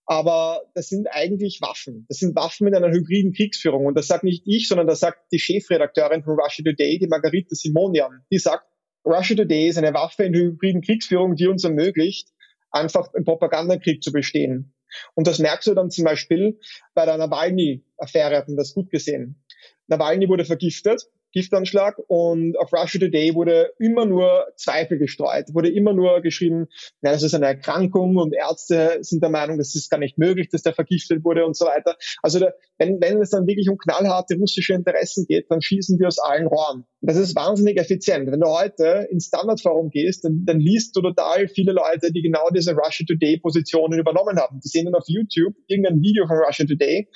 [0.06, 2.06] aber das sind eigentlich Waffen.
[2.08, 3.86] Das sind Waffen in einer hybriden Kriegsführung.
[3.86, 7.54] Und das sagt nicht ich, sondern das sagt die Chefredakteurin von Russia Today, die Margarita
[7.54, 8.24] Simonian.
[8.30, 8.66] Die sagt,
[9.04, 12.28] Russia Today ist eine Waffe in der hybriden Kriegsführung, die uns ermöglicht,
[12.74, 14.74] einfach im Propagandakrieg zu bestehen.
[15.14, 16.58] Und das merkst du dann zum Beispiel
[16.94, 19.42] bei der Nawalny-Affäre, hatten das gut gesehen.
[19.86, 25.92] Nawalny wurde vergiftet Giftanschlag und auf Russia Today wurde immer nur Zweifel gestreut, wurde immer
[25.92, 26.68] nur geschrieben,
[27.02, 30.48] na, das ist eine Erkrankung und Ärzte sind der Meinung, das ist gar nicht möglich,
[30.48, 31.96] dass der vergiftet wurde und so weiter.
[32.22, 36.06] Also da, wenn, wenn es dann wirklich um knallharte russische Interessen geht, dann schießen die
[36.06, 36.84] aus allen Rohren.
[37.00, 38.30] Das ist wahnsinnig effizient.
[38.30, 42.48] Wenn du heute ins Standardforum gehst, dann, dann liest du total viele Leute, die genau
[42.54, 44.60] diese Russia Today Positionen übernommen haben.
[44.64, 47.08] Die sehen dann auf YouTube irgendein Video von Russia Today.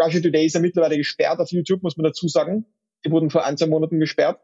[0.00, 2.66] Russia Today ist ja mittlerweile gesperrt auf YouTube, muss man dazu sagen.
[3.04, 4.40] Die wurden vor ein, zwei Monaten gesperrt.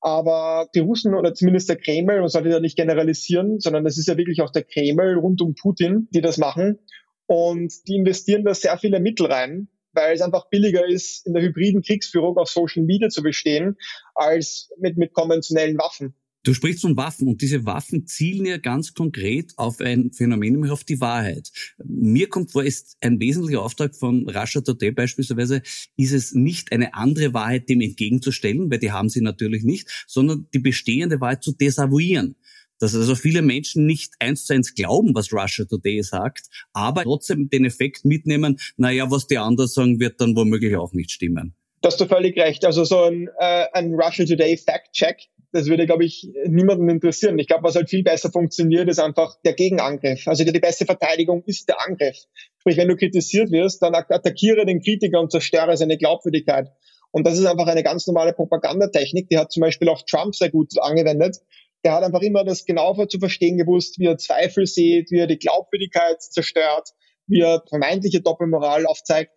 [0.00, 4.08] Aber die Russen oder zumindest der Kreml, man sollte ja nicht generalisieren, sondern es ist
[4.08, 6.78] ja wirklich auch der Kreml rund um Putin, die das machen.
[7.26, 11.42] Und die investieren da sehr viele Mittel rein, weil es einfach billiger ist, in der
[11.42, 13.76] hybriden Kriegsführung auf Social Media zu bestehen,
[14.14, 16.14] als mit, mit konventionellen Waffen.
[16.46, 20.70] Du sprichst von Waffen und diese Waffen zielen ja ganz konkret auf ein Phänomen, nämlich
[20.70, 21.50] auf die Wahrheit.
[21.84, 25.60] Mir kommt vor, ist ein wesentlicher Auftrag von Russia Today beispielsweise,
[25.96, 30.46] ist es nicht eine andere Wahrheit dem entgegenzustellen, weil die haben sie natürlich nicht, sondern
[30.54, 32.36] die bestehende Wahrheit zu desavouieren
[32.78, 36.42] dass also viele Menschen nicht eins zu eins glauben, was Russia Today sagt,
[36.74, 41.10] aber trotzdem den Effekt mitnehmen, naja, was die anderen sagen, wird dann womöglich auch nicht
[41.10, 41.54] stimmen.
[41.80, 42.66] Da hast du völlig recht.
[42.66, 47.38] Also so ein, äh, ein Russia Today Fact-Check, das würde, glaube ich, niemanden interessieren.
[47.38, 50.26] Ich glaube, was halt viel besser funktioniert, ist einfach der Gegenangriff.
[50.28, 52.16] Also die beste Verteidigung ist der Angriff.
[52.60, 56.68] Sprich, wenn du kritisiert wirst, dann attackiere den Kritiker und zerstöre seine Glaubwürdigkeit.
[57.10, 60.50] Und das ist einfach eine ganz normale Propagandatechnik, die hat zum Beispiel auch Trump sehr
[60.50, 61.38] gut angewendet
[61.86, 65.28] der hat einfach immer das genau zu verstehen gewusst, wie er Zweifel sieht, wie er
[65.28, 66.90] die Glaubwürdigkeit zerstört,
[67.28, 69.30] wie er vermeintliche Doppelmoral aufzeigt.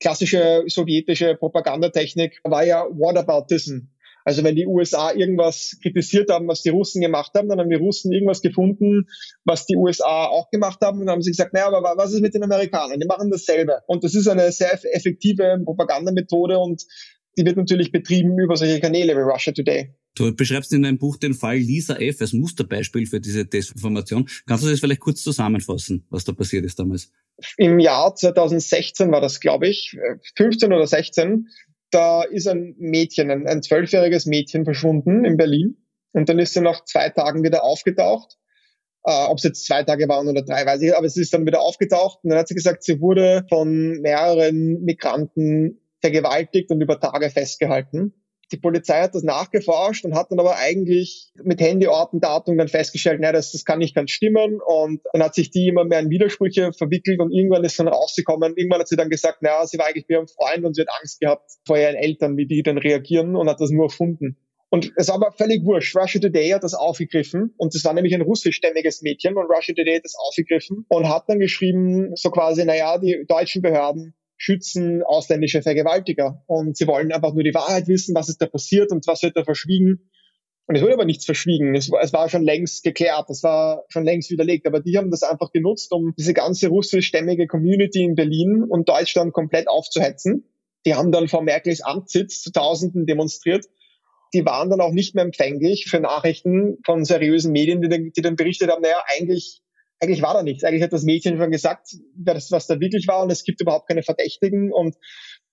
[0.00, 3.91] Klassische sowjetische Propagandatechnik war ja Whataboutism.
[4.24, 7.76] Also wenn die USA irgendwas kritisiert haben, was die Russen gemacht haben, dann haben die
[7.76, 9.06] Russen irgendwas gefunden,
[9.44, 12.20] was die USA auch gemacht haben und dann haben sie gesagt, naja, aber was ist
[12.20, 13.00] mit den Amerikanern?
[13.00, 13.80] Die machen dasselbe.
[13.86, 16.84] Und das ist eine sehr effektive Propagandamethode und
[17.38, 19.94] die wird natürlich betrieben über solche Kanäle wie Russia Today.
[20.14, 22.20] Du beschreibst in deinem Buch den Fall Lisa F.
[22.20, 24.28] als Musterbeispiel für diese Desinformation.
[24.46, 27.10] Kannst du das vielleicht kurz zusammenfassen, was da passiert ist damals?
[27.56, 29.96] Im Jahr 2016 war das, glaube ich,
[30.36, 31.48] 15 oder 16.
[31.92, 35.76] Da ist ein Mädchen, ein zwölfjähriges Mädchen verschwunden in Berlin.
[36.12, 38.38] Und dann ist sie nach zwei Tagen wieder aufgetaucht.
[39.04, 41.46] Äh, Ob es jetzt zwei Tage waren oder drei, weiß ich, aber es ist dann
[41.46, 42.20] wieder aufgetaucht.
[42.22, 48.14] Und dann hat sie gesagt, sie wurde von mehreren Migranten vergewaltigt und über Tage festgehalten.
[48.52, 52.58] Die Polizei hat das nachgeforscht und hat dann aber eigentlich mit Handy, Ort und Datum
[52.58, 54.60] dann festgestellt, naja, das, das kann nicht ganz stimmen.
[54.64, 58.54] Und dann hat sich die immer mehr in Widersprüche verwickelt und irgendwann ist dann rausgekommen.
[58.56, 60.88] Irgendwann hat sie dann gesagt, naja, sie war eigentlich mit ihrem Freund und sie hat
[61.00, 64.36] Angst gehabt vor ihren Eltern, wie die dann reagieren und hat das nur erfunden.
[64.68, 65.94] Und es war aber völlig wurscht.
[65.94, 69.96] Russia Today hat das aufgegriffen und das war nämlich ein russischstämmiges Mädchen und Russia Today
[69.96, 75.62] hat das aufgegriffen und hat dann geschrieben, so quasi, naja, die deutschen Behörden schützen ausländische
[75.62, 76.42] Vergewaltiger.
[76.48, 79.36] Und sie wollen einfach nur die Wahrheit wissen, was ist da passiert und was wird
[79.36, 80.10] da verschwiegen.
[80.66, 81.76] Und es wurde aber nichts verschwiegen.
[81.76, 83.30] Es, es war schon längst geklärt.
[83.30, 84.66] Es war schon längst widerlegt.
[84.66, 89.32] Aber die haben das einfach genutzt, um diese ganze russischstämmige Community in Berlin und Deutschland
[89.32, 90.52] komplett aufzuhetzen.
[90.86, 93.66] Die haben dann vor Merkels Amtssitz zu Tausenden demonstriert.
[94.34, 98.34] Die waren dann auch nicht mehr empfänglich für Nachrichten von seriösen Medien, die die dann
[98.34, 99.61] berichtet haben, naja, eigentlich
[100.02, 100.64] eigentlich war da nichts.
[100.64, 104.02] Eigentlich hat das Mädchen schon gesagt, was da wirklich war und es gibt überhaupt keine
[104.02, 104.96] Verdächtigen und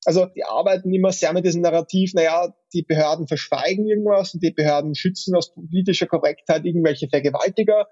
[0.06, 4.52] also die arbeiten immer sehr mit diesem Narrativ, naja, die Behörden verschweigen irgendwas und die
[4.52, 7.88] Behörden schützen aus politischer Korrektheit irgendwelche Vergewaltiger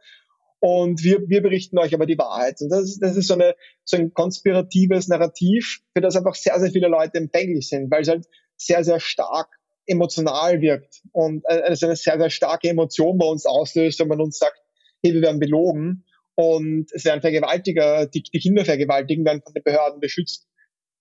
[0.60, 2.60] und wir, wir berichten euch aber die Wahrheit.
[2.62, 6.60] Und das ist, das ist so, eine, so ein konspiratives Narrativ, für das einfach sehr,
[6.60, 9.50] sehr viele Leute empfänglich sind, weil es halt sehr, sehr stark
[9.86, 14.40] emotional wirkt und also eine sehr, sehr starke Emotion bei uns auslöst, wenn man uns
[14.40, 14.60] sagt,
[15.04, 16.04] hey, wir werden belogen
[16.38, 20.46] und es werden Vergewaltiger, die, die Kinder vergewaltigen, werden von den Behörden beschützt.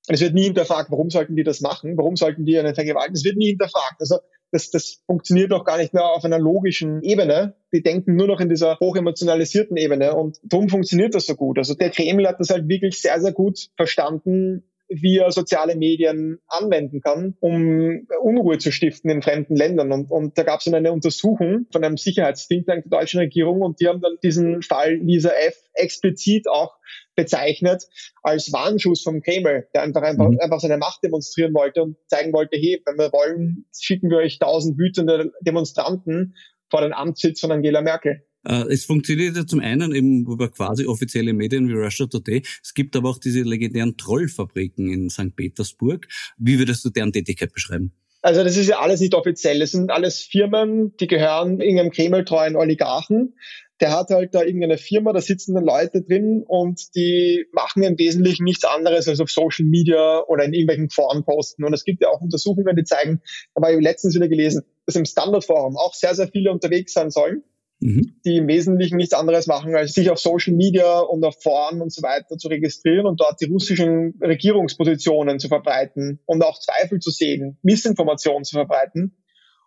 [0.09, 1.99] Und es wird nie hinterfragt, warum sollten die das machen?
[1.99, 3.17] Warum sollten die einen vergewaltigen?
[3.17, 3.97] Es wird nie hinterfragt.
[4.01, 4.17] Also
[4.51, 7.55] das, das funktioniert doch gar nicht mehr auf einer logischen Ebene.
[7.75, 11.59] Die denken nur noch in dieser hochemotionalisierten Ebene und darum funktioniert das so gut.
[11.59, 16.39] Also der Kreml hat das halt wirklich sehr, sehr gut verstanden, wie er soziale Medien
[16.47, 19.93] anwenden kann, um Unruhe zu stiften in fremden Ländern.
[19.93, 23.81] Und, und da gab es dann eine Untersuchung von einem Sicherheitsthinktank der deutschen Regierung und
[23.81, 25.57] die haben dann diesen Fall Lisa F.
[25.75, 26.77] explizit auch
[27.17, 27.85] bezeichnet
[28.23, 30.39] als Warnschuss vom Kreml, der einfach, einfach, mhm.
[30.41, 34.39] einfach seine Macht demonstrieren wollte und zeigen wollte, hey, wenn wir wollen, schicken wir euch
[34.39, 36.35] tausend wütende Demonstranten
[36.71, 38.26] vor den Amtssitz von Angela Merkel.
[38.47, 42.43] Äh, es funktioniert ja zum einen eben über quasi offizielle Medien wie Russia Today.
[42.63, 45.35] Es gibt aber auch diese legendären Trollfabriken in St.
[45.35, 46.07] Petersburg.
[46.39, 47.93] Wie würdest du deren Tätigkeit beschreiben?
[48.23, 49.59] Also das ist ja alles nicht offiziell.
[49.59, 53.35] Das sind alles Firmen, die gehören irgendeinem Kreml-treuen Oligarchen.
[53.81, 57.99] Der hat halt da irgendeine Firma, da sitzen dann Leute drin und die machen im
[57.99, 61.63] Wesentlichen nichts anderes als auf Social Media oder in irgendwelchen Foren posten.
[61.63, 63.21] Und es gibt ja auch Untersuchungen, die zeigen,
[63.55, 67.11] da habe ich letztens wieder gelesen, dass im Standardforum auch sehr, sehr viele unterwegs sein
[67.11, 67.43] sollen
[67.81, 68.17] mhm.
[68.25, 71.93] die im Wesentlichen nichts anderes machen, als sich auf Social Media und auf Foren und
[71.93, 77.11] so weiter zu registrieren und dort die russischen Regierungspositionen zu verbreiten und auch Zweifel zu
[77.11, 79.17] sehen, Missinformation zu verbreiten.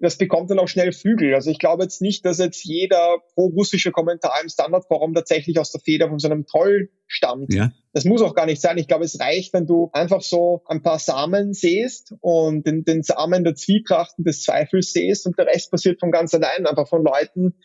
[0.01, 1.35] das bekommt dann auch schnell Flügel.
[1.35, 5.81] Also ich glaube jetzt nicht, dass jetzt jeder pro-russische Kommentar im Standardforum tatsächlich aus der
[5.81, 7.53] Feder von so einem Troll stammt.
[7.53, 7.71] Ja.
[7.91, 8.77] Das muss auch gar nicht sein.
[8.77, 13.03] Ich glaube, es reicht, wenn du einfach so ein paar Samen säst und den, den
[13.03, 16.87] Samen der Zwietracht und des Zweifels säst und der Rest passiert von ganz allein, einfach
[16.87, 17.55] von Leuten,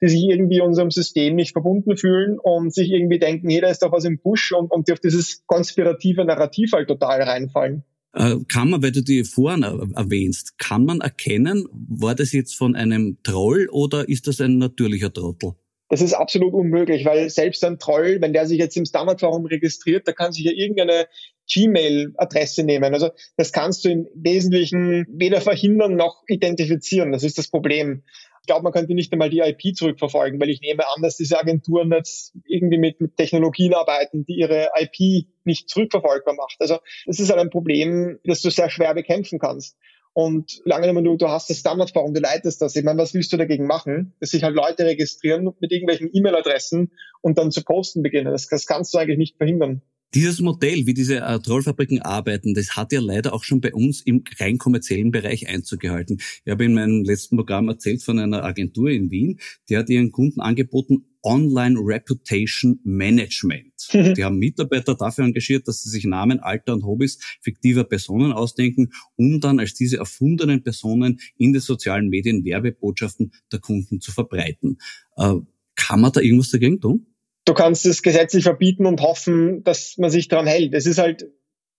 [0.00, 3.92] die sich irgendwie unserem System nicht verbunden fühlen und sich irgendwie denken, jeder ist doch
[3.92, 7.84] was im Busch und, und die auf dieses konspirative Narrativ halt total reinfallen.
[8.14, 12.74] Äh, kann man, weil du die vorhin erwähnst, kann man erkennen, war das jetzt von
[12.74, 15.52] einem Troll oder ist das ein natürlicher Trottel?
[15.90, 20.06] Das ist absolut unmöglich, weil selbst ein Troll, wenn der sich jetzt im Standardforum registriert,
[20.06, 21.06] da kann sich ja irgendeine
[21.50, 22.92] Gmail-Adresse nehmen.
[22.92, 27.10] Also das kannst du im Wesentlichen weder verhindern noch identifizieren.
[27.10, 28.02] Das ist das Problem
[28.48, 31.92] glaube, man könnte nicht einmal die IP zurückverfolgen, weil ich nehme an, dass diese Agenturen
[31.92, 36.56] jetzt irgendwie mit, mit Technologien arbeiten, die ihre IP nicht zurückverfolgbar macht.
[36.58, 39.76] Also das ist halt ein Problem, das du sehr schwer bekämpfen kannst.
[40.14, 42.74] Und lange du, du hast das Standardforum, du leitest das.
[42.74, 44.14] Ich meine, was willst du dagegen machen?
[44.18, 46.90] Dass sich halt Leute registrieren mit irgendwelchen E-Mail-Adressen
[47.20, 48.32] und dann zu posten beginnen.
[48.32, 49.82] Das, das kannst du eigentlich nicht verhindern.
[50.14, 54.00] Dieses Modell, wie diese äh, Trollfabriken arbeiten, das hat ja leider auch schon bei uns
[54.00, 56.18] im rein kommerziellen Bereich Einzug gehalten.
[56.44, 59.38] Ich habe in meinem letzten Programm erzählt von einer Agentur in Wien,
[59.68, 63.72] die hat ihren Kunden angeboten, Online Reputation Management.
[64.16, 68.92] Die haben Mitarbeiter dafür engagiert, dass sie sich Namen, Alter und Hobbys fiktiver Personen ausdenken,
[69.16, 74.78] um dann als diese erfundenen Personen in den sozialen Medien Werbebotschaften der Kunden zu verbreiten.
[75.16, 75.34] Äh,
[75.74, 77.06] kann man da irgendwas dagegen tun?
[77.48, 80.74] Du kannst es gesetzlich verbieten und hoffen, dass man sich daran hält.
[80.74, 81.26] Es ist halt,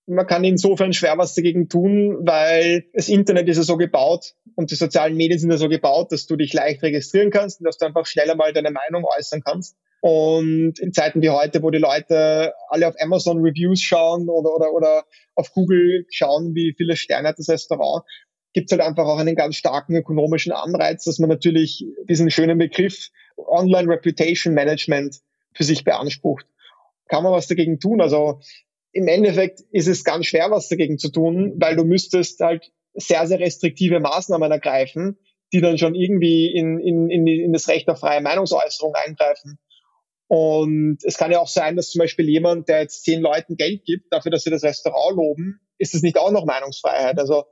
[0.07, 4.71] man kann insofern schwer was dagegen tun, weil das Internet ist ja so gebaut und
[4.71, 7.77] die sozialen Medien sind ja so gebaut, dass du dich leicht registrieren kannst und dass
[7.77, 9.77] du einfach schneller mal deine Meinung äußern kannst.
[10.01, 14.73] Und in Zeiten wie heute, wo die Leute alle auf Amazon Reviews schauen oder, oder,
[14.73, 15.03] oder
[15.35, 18.05] auf Google schauen, wie viele Sterne hat das Restaurant,
[18.53, 22.57] gibt es halt einfach auch einen ganz starken ökonomischen Anreiz, dass man natürlich diesen schönen
[22.57, 25.19] Begriff Online Reputation Management
[25.59, 26.45] für sich beansprucht.
[27.09, 27.99] Kann man was dagegen tun?
[27.99, 28.39] Also
[28.93, 33.27] im Endeffekt ist es ganz schwer, was dagegen zu tun, weil du müsstest halt sehr,
[33.27, 35.19] sehr restriktive Maßnahmen ergreifen,
[35.51, 39.59] die dann schon irgendwie in, in, in, in das Recht auf freie Meinungsäußerung eingreifen.
[40.27, 43.83] Und es kann ja auch sein, dass zum Beispiel jemand, der jetzt zehn Leuten Geld
[43.83, 47.19] gibt, dafür, dass sie das Restaurant loben, ist es nicht auch noch Meinungsfreiheit.
[47.19, 47.45] Also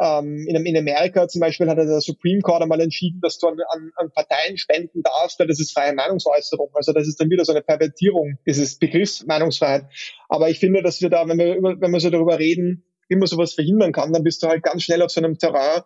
[0.00, 3.58] ähm, in, in, Amerika zum Beispiel hat der Supreme Court einmal entschieden, dass du an,
[3.68, 6.70] an, an Parteien spenden darfst, weil das ist freie Meinungsäußerung.
[6.74, 9.86] Also das ist dann wieder so eine Pervertierung dieses Begriffs Meinungsfreiheit.
[10.28, 12.84] Aber ich finde, dass wir da, wenn wir, wenn wir so darüber reden,
[13.18, 15.82] man sowas verhindern kann, dann bist du halt ganz schnell auf so einem Terrain,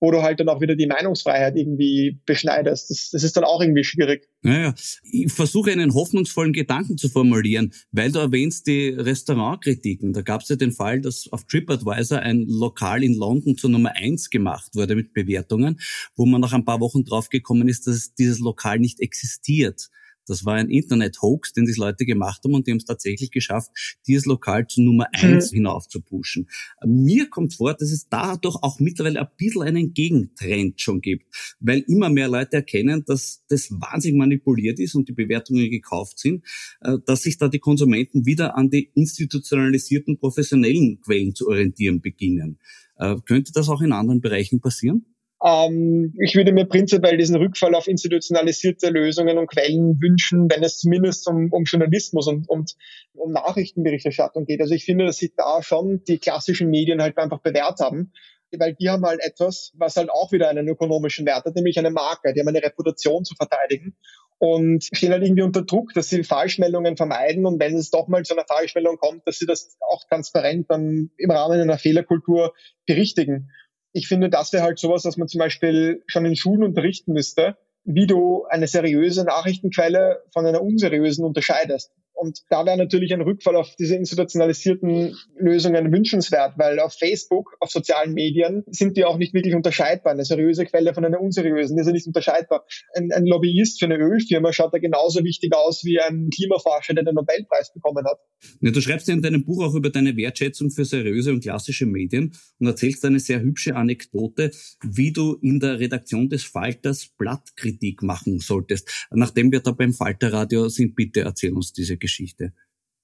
[0.00, 2.90] wo du halt dann auch wieder die Meinungsfreiheit irgendwie beschneidest.
[2.90, 4.28] Das, das ist dann auch irgendwie schwierig.
[4.42, 10.14] Naja, ich versuche einen hoffnungsvollen Gedanken zu formulieren, weil du erwähnst die Restaurantkritiken.
[10.14, 13.92] Da gab es ja den Fall, dass auf TripAdvisor ein Lokal in London zur Nummer
[13.94, 15.78] eins gemacht wurde mit Bewertungen,
[16.16, 19.90] wo man nach ein paar Wochen draufgekommen ist, dass dieses Lokal nicht existiert.
[20.30, 23.70] Das war ein Internet-Hoax, den die Leute gemacht haben und die haben es tatsächlich geschafft,
[24.06, 25.56] dieses Lokal zu Nummer eins mhm.
[25.56, 26.48] hinauf zu pushen.
[26.86, 31.26] Mir kommt vor, dass es dadurch auch mittlerweile ein bisschen einen Gegentrend schon gibt,
[31.58, 36.44] weil immer mehr Leute erkennen, dass das wahnsinnig manipuliert ist und die Bewertungen gekauft sind,
[36.80, 42.58] äh, dass sich da die Konsumenten wieder an die institutionalisierten professionellen Quellen zu orientieren beginnen.
[42.96, 45.06] Äh, könnte das auch in anderen Bereichen passieren?
[45.44, 50.78] Ähm, ich würde mir prinzipiell diesen Rückfall auf institutionalisierte Lösungen und Quellen wünschen, wenn es
[50.78, 52.74] zumindest um, um Journalismus und, und
[53.14, 54.60] um Nachrichtenberichterstattung geht.
[54.60, 58.12] Also ich finde, dass sich da schon die klassischen Medien halt einfach bewährt haben
[58.58, 61.90] weil die haben halt etwas, was halt auch wieder einen ökonomischen Wert hat, nämlich eine
[61.90, 62.32] Marke.
[62.32, 63.96] Die haben eine Reputation zu verteidigen
[64.38, 68.24] und stehen halt irgendwie unter Druck, dass sie Falschmeldungen vermeiden und wenn es doch mal
[68.24, 72.54] zu einer Falschmeldung kommt, dass sie das auch transparent dann im Rahmen einer Fehlerkultur
[72.86, 73.50] berichtigen
[73.92, 77.56] ich finde, das wäre halt sowas, was man zum Beispiel schon in Schulen unterrichten müsste,
[77.84, 81.92] wie du eine seriöse Nachrichtenquelle von einer unseriösen unterscheidest.
[82.20, 87.70] Und da wäre natürlich ein Rückfall auf diese institutionalisierten Lösungen wünschenswert, weil auf Facebook, auf
[87.70, 90.12] sozialen Medien sind die auch nicht wirklich unterscheidbar.
[90.12, 92.66] Eine seriöse Quelle von einer unseriösen ist ja nicht unterscheidbar.
[92.94, 97.04] Ein, ein Lobbyist für eine Ölfirma schaut da genauso wichtig aus wie ein Klimaforscher, der
[97.04, 98.18] den Nobelpreis bekommen hat.
[98.60, 101.86] Ja, du schreibst ja in deinem Buch auch über deine Wertschätzung für seriöse und klassische
[101.86, 104.50] Medien und erzählst eine sehr hübsche Anekdote,
[104.82, 109.08] wie du in der Redaktion des Falters Blattkritik machen solltest.
[109.10, 112.09] Nachdem wir da beim Falterradio sind, bitte erzähl uns diese Geschichte.
[112.10, 112.52] Geschichte?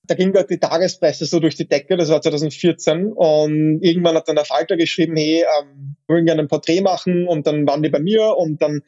[0.09, 4.29] Da ging gerade die Tagespresse so durch die Decke, das war 2014 und irgendwann hat
[4.29, 7.83] dann der Falter geschrieben, hey, ähm, wir wollen gerne ein Porträt machen und dann waren
[7.83, 8.83] die bei mir und dann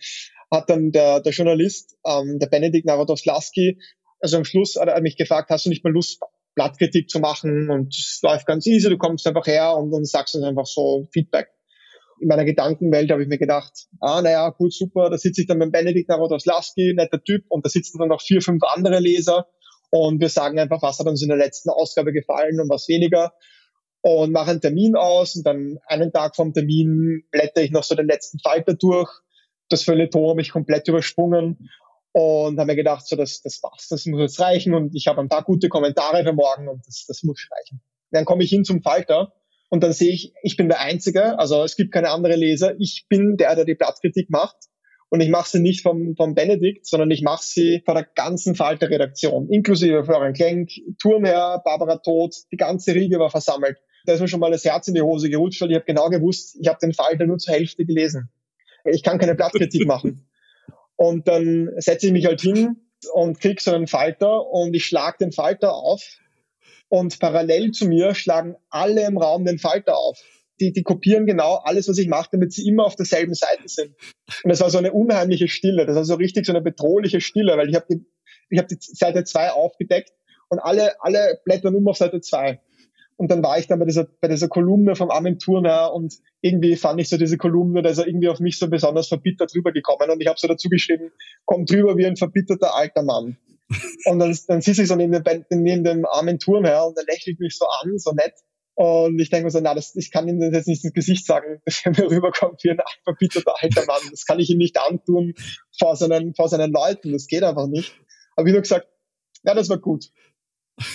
[0.51, 3.81] hat dann der, der Journalist, ähm, der Benedikt Narodowski,
[4.21, 6.21] also am Schluss hat er mich gefragt, hast du nicht mal Lust,
[6.55, 10.35] Blattkritik zu machen und es läuft ganz easy, du kommst einfach her und dann sagst
[10.35, 11.49] uns einfach so Feedback.
[12.21, 15.59] in meiner Gedankenwelt habe ich mir gedacht, ah, naja, gut, super, da sitze ich dann
[15.59, 19.47] mit Benedikt Narodowski, netter Typ, und da sitzen dann noch vier, fünf andere Leser
[19.91, 23.33] und wir sagen einfach, was hat uns in der letzten Ausgabe gefallen und was weniger.
[24.01, 27.95] Und mache einen Termin aus und dann einen Tag vom Termin blätter ich noch so
[27.95, 29.11] den letzten Falter durch.
[29.69, 31.71] Das Feuilleton habe ich komplett übersprungen
[32.13, 34.75] und habe mir gedacht, so das, das passt, das muss jetzt reichen.
[34.75, 37.81] Und ich habe ein paar gute Kommentare für morgen und das, das muss reichen.
[38.11, 39.33] Dann komme ich hin zum Falter
[39.69, 43.07] und dann sehe ich, ich bin der Einzige, also es gibt keine andere Leser, ich
[43.09, 44.57] bin der, der die Plattkritik macht
[45.11, 48.55] und ich mache sie nicht vom, vom Benedikt, sondern ich mache sie vor der ganzen
[48.55, 53.79] Falter-Redaktion, inklusive Florian Klenk, Turmherr, Barbara Todt, die ganze Riege war versammelt
[54.09, 56.09] da ist mir schon mal das Herz in die Hose gerutscht, weil ich habe genau
[56.09, 58.31] gewusst, ich habe den Falter nur zur Hälfte gelesen.
[58.85, 60.27] Ich kann keine Blattkritik machen.
[60.97, 62.77] Und dann setze ich mich halt hin
[63.13, 66.03] und krieg so einen Falter und ich schlag den Falter auf
[66.89, 70.19] und parallel zu mir schlagen alle im Raum den Falter auf.
[70.61, 73.95] Die, die kopieren genau alles, was ich mache, damit sie immer auf derselben Seite sind.
[74.43, 75.87] Und das war so eine unheimliche Stille.
[75.87, 78.05] Das war so richtig so eine bedrohliche Stille, weil ich habe die,
[78.51, 80.13] ich hab die Seite 2 aufgedeckt
[80.49, 82.61] und alle, alle blättern um auf Seite 2.
[83.17, 86.77] Und dann war ich dann bei dieser, bei dieser Kolumne vom Armin Turner und irgendwie
[86.77, 90.09] fand ich so diese Kolumne, da ist er irgendwie auf mich so besonders verbittert rübergekommen
[90.11, 91.11] und ich habe so dazu geschrieben,
[91.45, 93.37] kommt drüber wie ein verbitterter alter Mann.
[94.05, 97.41] Und dann, dann sitze ich so neben dem, neben dem Armin Turner und er lächelt
[97.41, 98.35] mich so an, so nett.
[98.81, 101.61] Und ich denke mir so, na, das, ich kann das jetzt nicht ins Gesicht sagen,
[101.65, 104.01] dass er mir rüberkommt wie ein verbitterter alter Mann.
[104.13, 105.35] Das kann ich ihm nicht antun
[105.77, 107.13] vor seinen, vor seinen Leuten.
[107.13, 107.93] Das geht einfach nicht.
[108.37, 108.87] Aber wie nur gesagt,
[109.43, 110.13] ja, das war gut.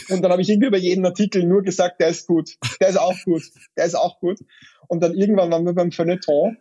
[0.07, 2.97] Und dann habe ich irgendwie bei jedem Artikel nur gesagt, der ist gut, der ist
[2.97, 3.43] auch gut,
[3.75, 4.39] der ist auch gut.
[4.87, 6.55] Und dann irgendwann waren wir beim Feuilleton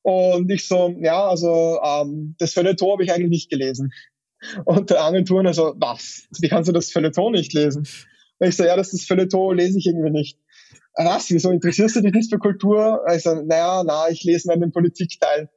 [0.00, 3.92] und ich so, ja, also ähm, das Feuilleton habe ich eigentlich nicht gelesen.
[4.64, 6.26] Und der Agenturen also, was?
[6.40, 7.86] Wie kannst du das Feuilleton nicht lesen?
[8.38, 10.38] Und ich so, ja, das, das Feuilleton lese ich irgendwie nicht.
[10.96, 11.30] Was?
[11.30, 13.02] Wieso interessierst du dich nicht für Kultur?
[13.06, 15.48] Also, naja, na, ich lese mal den Politikteil.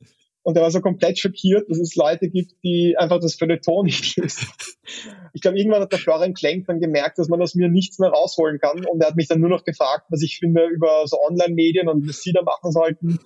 [0.42, 4.16] Und er war so komplett schockiert, dass es Leute gibt, die einfach das Feuilleton nicht
[4.16, 4.48] lesen.
[5.34, 8.10] Ich glaube, irgendwann hat der Florian Klenk dann gemerkt, dass man aus mir nichts mehr
[8.10, 8.86] rausholen kann.
[8.86, 12.08] Und er hat mich dann nur noch gefragt, was ich finde über so Online-Medien und
[12.08, 13.20] was sie da machen sollten.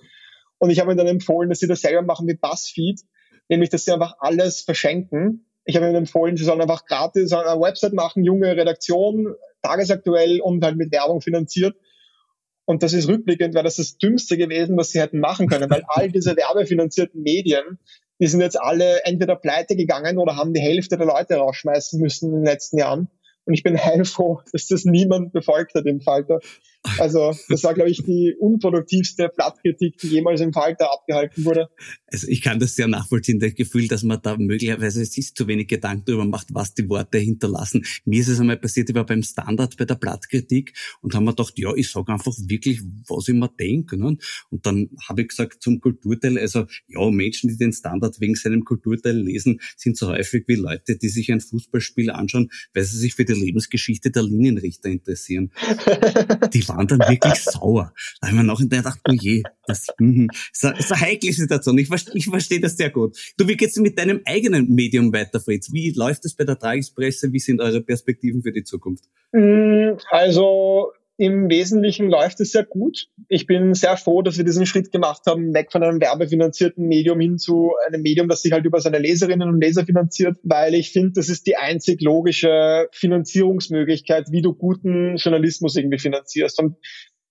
[0.58, 3.00] Und ich habe ihm dann empfohlen, dass sie das selber machen wie BuzzFeed,
[3.48, 5.46] nämlich, dass sie einfach alles verschenken.
[5.64, 10.64] Ich habe ihnen empfohlen, sie sollen einfach gratis eine Website machen, junge Redaktion, tagesaktuell und
[10.64, 11.76] halt mit Werbung finanziert
[12.64, 15.82] und das ist rückblickend, wäre das das Dümmste gewesen, was sie hätten machen können, weil
[15.88, 17.78] all diese werbefinanzierten Medien,
[18.20, 22.30] die sind jetzt alle entweder pleite gegangen oder haben die Hälfte der Leute rausschmeißen müssen
[22.30, 23.08] in den letzten Jahren.
[23.44, 26.38] Und ich bin heilfroh, dass das niemand befolgt hat im Falter.
[26.98, 31.68] Also das war, glaube ich, die unproduktivste Blattkritik, die jemals im Falter abgehalten wurde.
[32.06, 35.68] Also ich kann das sehr nachvollziehen, das Gefühl, dass man da möglicherweise sich zu wenig
[35.68, 37.84] Gedanken darüber macht, was die Worte hinterlassen.
[38.04, 41.30] Mir ist es einmal passiert, ich war beim Standard bei der Blattkritik und haben mir
[41.30, 43.96] gedacht, ja, ich sage einfach wirklich, was ich mir denke.
[43.96, 44.18] Ne?
[44.50, 48.64] Und dann habe ich gesagt zum Kulturteil, also ja, Menschen, die den Standard wegen seinem
[48.64, 53.14] Kulturteil lesen, sind so häufig wie Leute, die sich ein Fußballspiel anschauen, weil sie sich
[53.14, 55.52] für die Lebensgeschichte der Linienrichter interessieren.
[56.52, 57.92] Die waren dann wirklich sauer.
[58.20, 61.32] Da habe ich mir nachher gedacht, oh je, das mm, ist, eine, ist eine heikle
[61.32, 61.78] Situation.
[61.78, 63.16] Ich, ich verstehe das sehr gut.
[63.36, 65.72] Du, wie geht's mit deinem eigenen Medium weiter, Fritz?
[65.72, 67.32] Wie läuft es bei der Tagespresse?
[67.32, 69.04] Wie sind eure Perspektiven für die Zukunft?
[69.32, 70.92] Mm, also
[71.22, 73.06] im Wesentlichen läuft es sehr gut.
[73.28, 77.20] Ich bin sehr froh, dass wir diesen Schritt gemacht haben, weg von einem werbefinanzierten Medium
[77.20, 80.90] hin zu einem Medium, das sich halt über seine Leserinnen und Leser finanziert, weil ich
[80.90, 86.58] finde, das ist die einzig logische Finanzierungsmöglichkeit, wie du guten Journalismus irgendwie finanzierst.
[86.58, 86.74] Und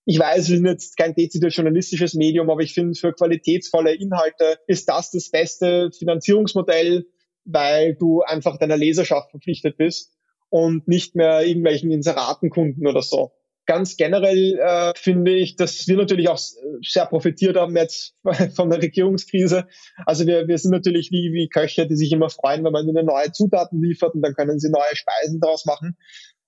[0.06, 4.56] ich weiß, wir sind jetzt kein dezidiert journalistisches Medium, aber ich finde, für qualitätsvolle Inhalte
[4.68, 7.04] ist das das beste Finanzierungsmodell,
[7.44, 10.14] weil du einfach deiner Leserschaft verpflichtet bist
[10.48, 13.32] und nicht mehr irgendwelchen Inseratenkunden oder so
[13.72, 16.38] ganz generell äh, finde ich, dass wir natürlich auch
[16.82, 18.14] sehr profitiert haben jetzt
[18.54, 19.66] von der Regierungskrise.
[20.04, 23.06] Also wir, wir sind natürlich wie, wie Köche, die sich immer freuen, wenn man ihnen
[23.06, 25.96] neue Zutaten liefert und dann können sie neue Speisen daraus machen.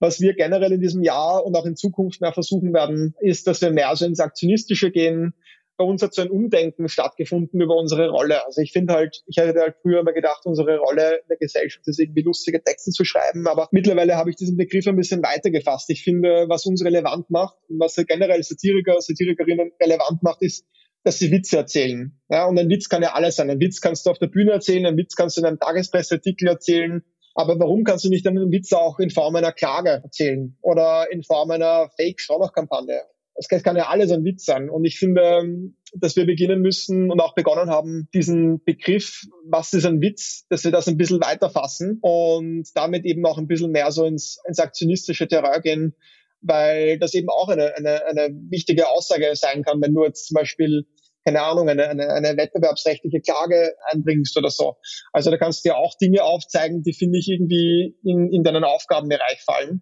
[0.00, 3.62] Was wir generell in diesem Jahr und auch in Zukunft mehr versuchen werden, ist, dass
[3.62, 5.32] wir mehr so ins Aktionistische gehen,
[5.76, 8.44] bei uns hat so ein Umdenken stattgefunden über unsere Rolle.
[8.46, 11.86] Also ich finde halt, ich hätte halt früher immer gedacht, unsere Rolle in der Gesellschaft
[11.88, 15.90] ist irgendwie lustige Texte zu schreiben, aber mittlerweile habe ich diesen Begriff ein bisschen weitergefasst.
[15.90, 20.64] Ich finde, was uns relevant macht und was generell Satiriker, Satirikerinnen relevant macht, ist,
[21.02, 22.18] dass sie Witze erzählen.
[22.30, 23.50] Ja, und ein Witz kann ja alles sein.
[23.50, 26.48] Ein Witz kannst du auf der Bühne erzählen, ein Witz kannst du in einem Tagespresseartikel
[26.48, 27.04] erzählen.
[27.34, 31.24] Aber warum kannst du nicht einen Witz auch in Form einer Klage erzählen oder in
[31.24, 33.02] Form einer Fake-Schaunoch-Kampagne
[33.34, 34.70] es kann ja alles ein Witz sein.
[34.70, 39.86] Und ich finde, dass wir beginnen müssen und auch begonnen haben, diesen Begriff, was ist
[39.86, 43.90] ein Witz, dass wir das ein bisschen weiterfassen und damit eben auch ein bisschen mehr
[43.90, 45.96] so ins, ins aktionistische Terrain gehen,
[46.40, 50.34] weil das eben auch eine, eine, eine wichtige Aussage sein kann, wenn du jetzt zum
[50.34, 50.86] Beispiel
[51.26, 54.76] keine Ahnung, eine, eine, eine wettbewerbsrechtliche Klage einbringst oder so.
[55.10, 58.62] Also da kannst du dir auch Dinge aufzeigen, die finde ich irgendwie in, in deinen
[58.62, 59.80] Aufgabenbereich fallen.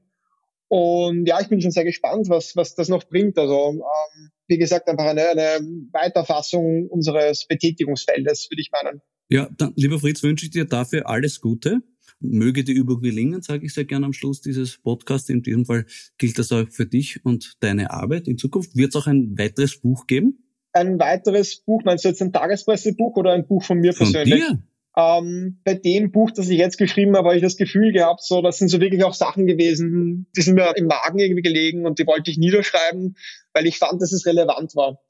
[0.73, 3.37] Und ja, ich bin schon sehr gespannt, was, was das noch bringt.
[3.37, 5.61] Also ähm, wie gesagt, einfach eine, eine
[5.93, 9.03] Weiterfassung unseres Betätigungsfeldes, würde ich meinen.
[9.29, 11.83] Ja, dann, lieber Fritz, wünsche ich dir dafür alles Gute.
[12.21, 15.29] Möge die Übung gelingen, sage ich sehr gerne am Schluss dieses Podcasts.
[15.29, 15.85] In diesem Fall
[16.17, 18.27] gilt das auch für dich und deine Arbeit.
[18.27, 20.43] In Zukunft wird es auch ein weiteres Buch geben?
[20.73, 24.47] Ein weiteres Buch, meinst du jetzt ein Tagespressebuch oder ein Buch von mir von persönlich?
[24.47, 24.63] Dir?
[24.97, 28.43] Ähm, bei dem Buch, das ich jetzt geschrieben habe, habe ich das Gefühl gehabt, so,
[28.43, 31.99] das sind so wirklich auch Sachen gewesen, die sind mir im Magen irgendwie gelegen und
[31.99, 33.17] die wollte ich niederschreiben,
[33.55, 35.01] weil ich fand, dass es relevant war.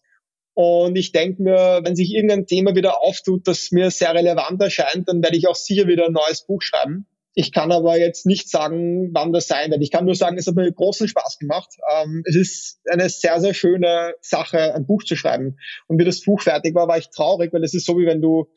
[0.55, 5.09] Und ich denke mir, wenn sich irgendein Thema wieder auftut, das mir sehr relevant erscheint,
[5.09, 7.07] dann werde ich auch sicher wieder ein neues Buch schreiben.
[7.35, 9.83] Ich kann aber jetzt nicht sagen, wann das sein wird.
[9.83, 11.71] Ich kann nur sagen, es hat mir großen Spaß gemacht.
[11.97, 15.57] Ähm, es ist eine sehr, sehr schöne Sache, ein Buch zu schreiben.
[15.87, 18.21] Und wie das Buch fertig war, war ich traurig, weil es ist so, wie wenn
[18.21, 18.51] du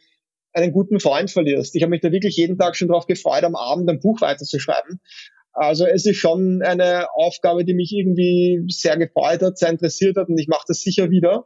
[0.56, 1.76] einen guten Freund verlierst.
[1.76, 5.02] Ich habe mich da wirklich jeden Tag schon darauf gefreut, am Abend ein Buch weiterzuschreiben.
[5.54, 10.28] Also es ist schon eine Aufgabe, die mich irgendwie sehr gefreut hat, sehr interessiert hat
[10.28, 11.46] und ich mache das sicher wieder.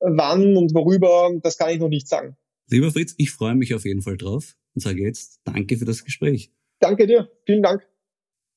[0.00, 2.36] Wann und worüber, das kann ich noch nicht sagen.
[2.68, 6.04] Lieber Fritz, ich freue mich auf jeden Fall drauf und sage jetzt Danke für das
[6.04, 6.50] Gespräch.
[6.80, 7.30] Danke dir.
[7.46, 7.91] Vielen Dank.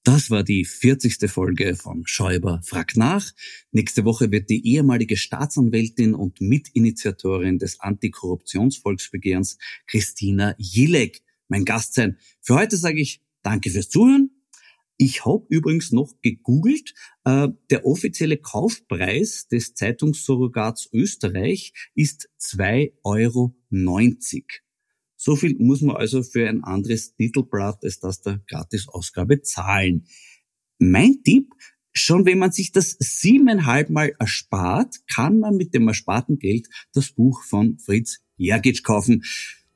[0.06, 1.32] Das war die 40.
[1.32, 3.32] Folge von Schäuber fragt nach.
[3.72, 12.20] Nächste Woche wird die ehemalige Staatsanwältin und Mitinitiatorin des Antikorruptionsvolksbegehrens Christina Jilek mein Gast sein.
[12.40, 14.30] Für heute sage ich Danke fürs Zuhören.
[14.98, 16.94] Ich habe übrigens noch gegoogelt.
[17.24, 23.56] Äh, der offizielle Kaufpreis des Zeitungssurrogats Österreich ist 2,90 Euro.
[25.16, 30.06] So viel muss man also für ein anderes Titelblatt als das der Gratisausgabe zahlen.
[30.78, 31.54] Mein Tipp,
[31.94, 37.12] schon wenn man sich das siebeneinhalb Mal erspart, kann man mit dem ersparten Geld das
[37.12, 39.24] Buch von Fritz Jergic kaufen.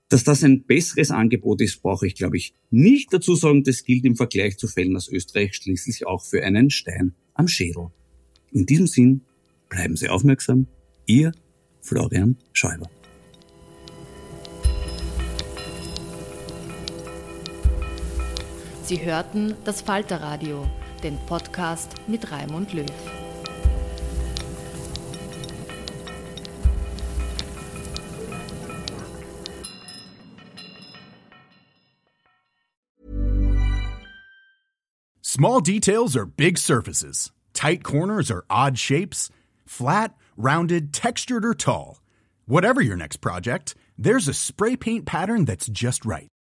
[0.10, 3.64] Dass das ein besseres Angebot ist, brauche ich, glaube ich, nicht dazu sagen.
[3.64, 7.92] Das gilt im Vergleich zu Fällen aus Österreich schließlich auch für einen Stein am Schädel.
[8.52, 9.22] In diesem Sinn,
[9.70, 10.68] bleiben Sie aufmerksam.
[11.06, 11.32] Ihr
[11.82, 12.90] Florian Schäuber.
[18.90, 20.68] Sie hörten das Falterradio,
[21.04, 22.88] den Podcast mit Raimund Löw.
[35.22, 37.32] Small details are big surfaces.
[37.54, 39.30] Tight corners are odd shapes.
[39.68, 42.00] Flat, rounded, textured, or tall.
[42.48, 46.30] Whatever your next project, there's a spray paint pattern that's just right.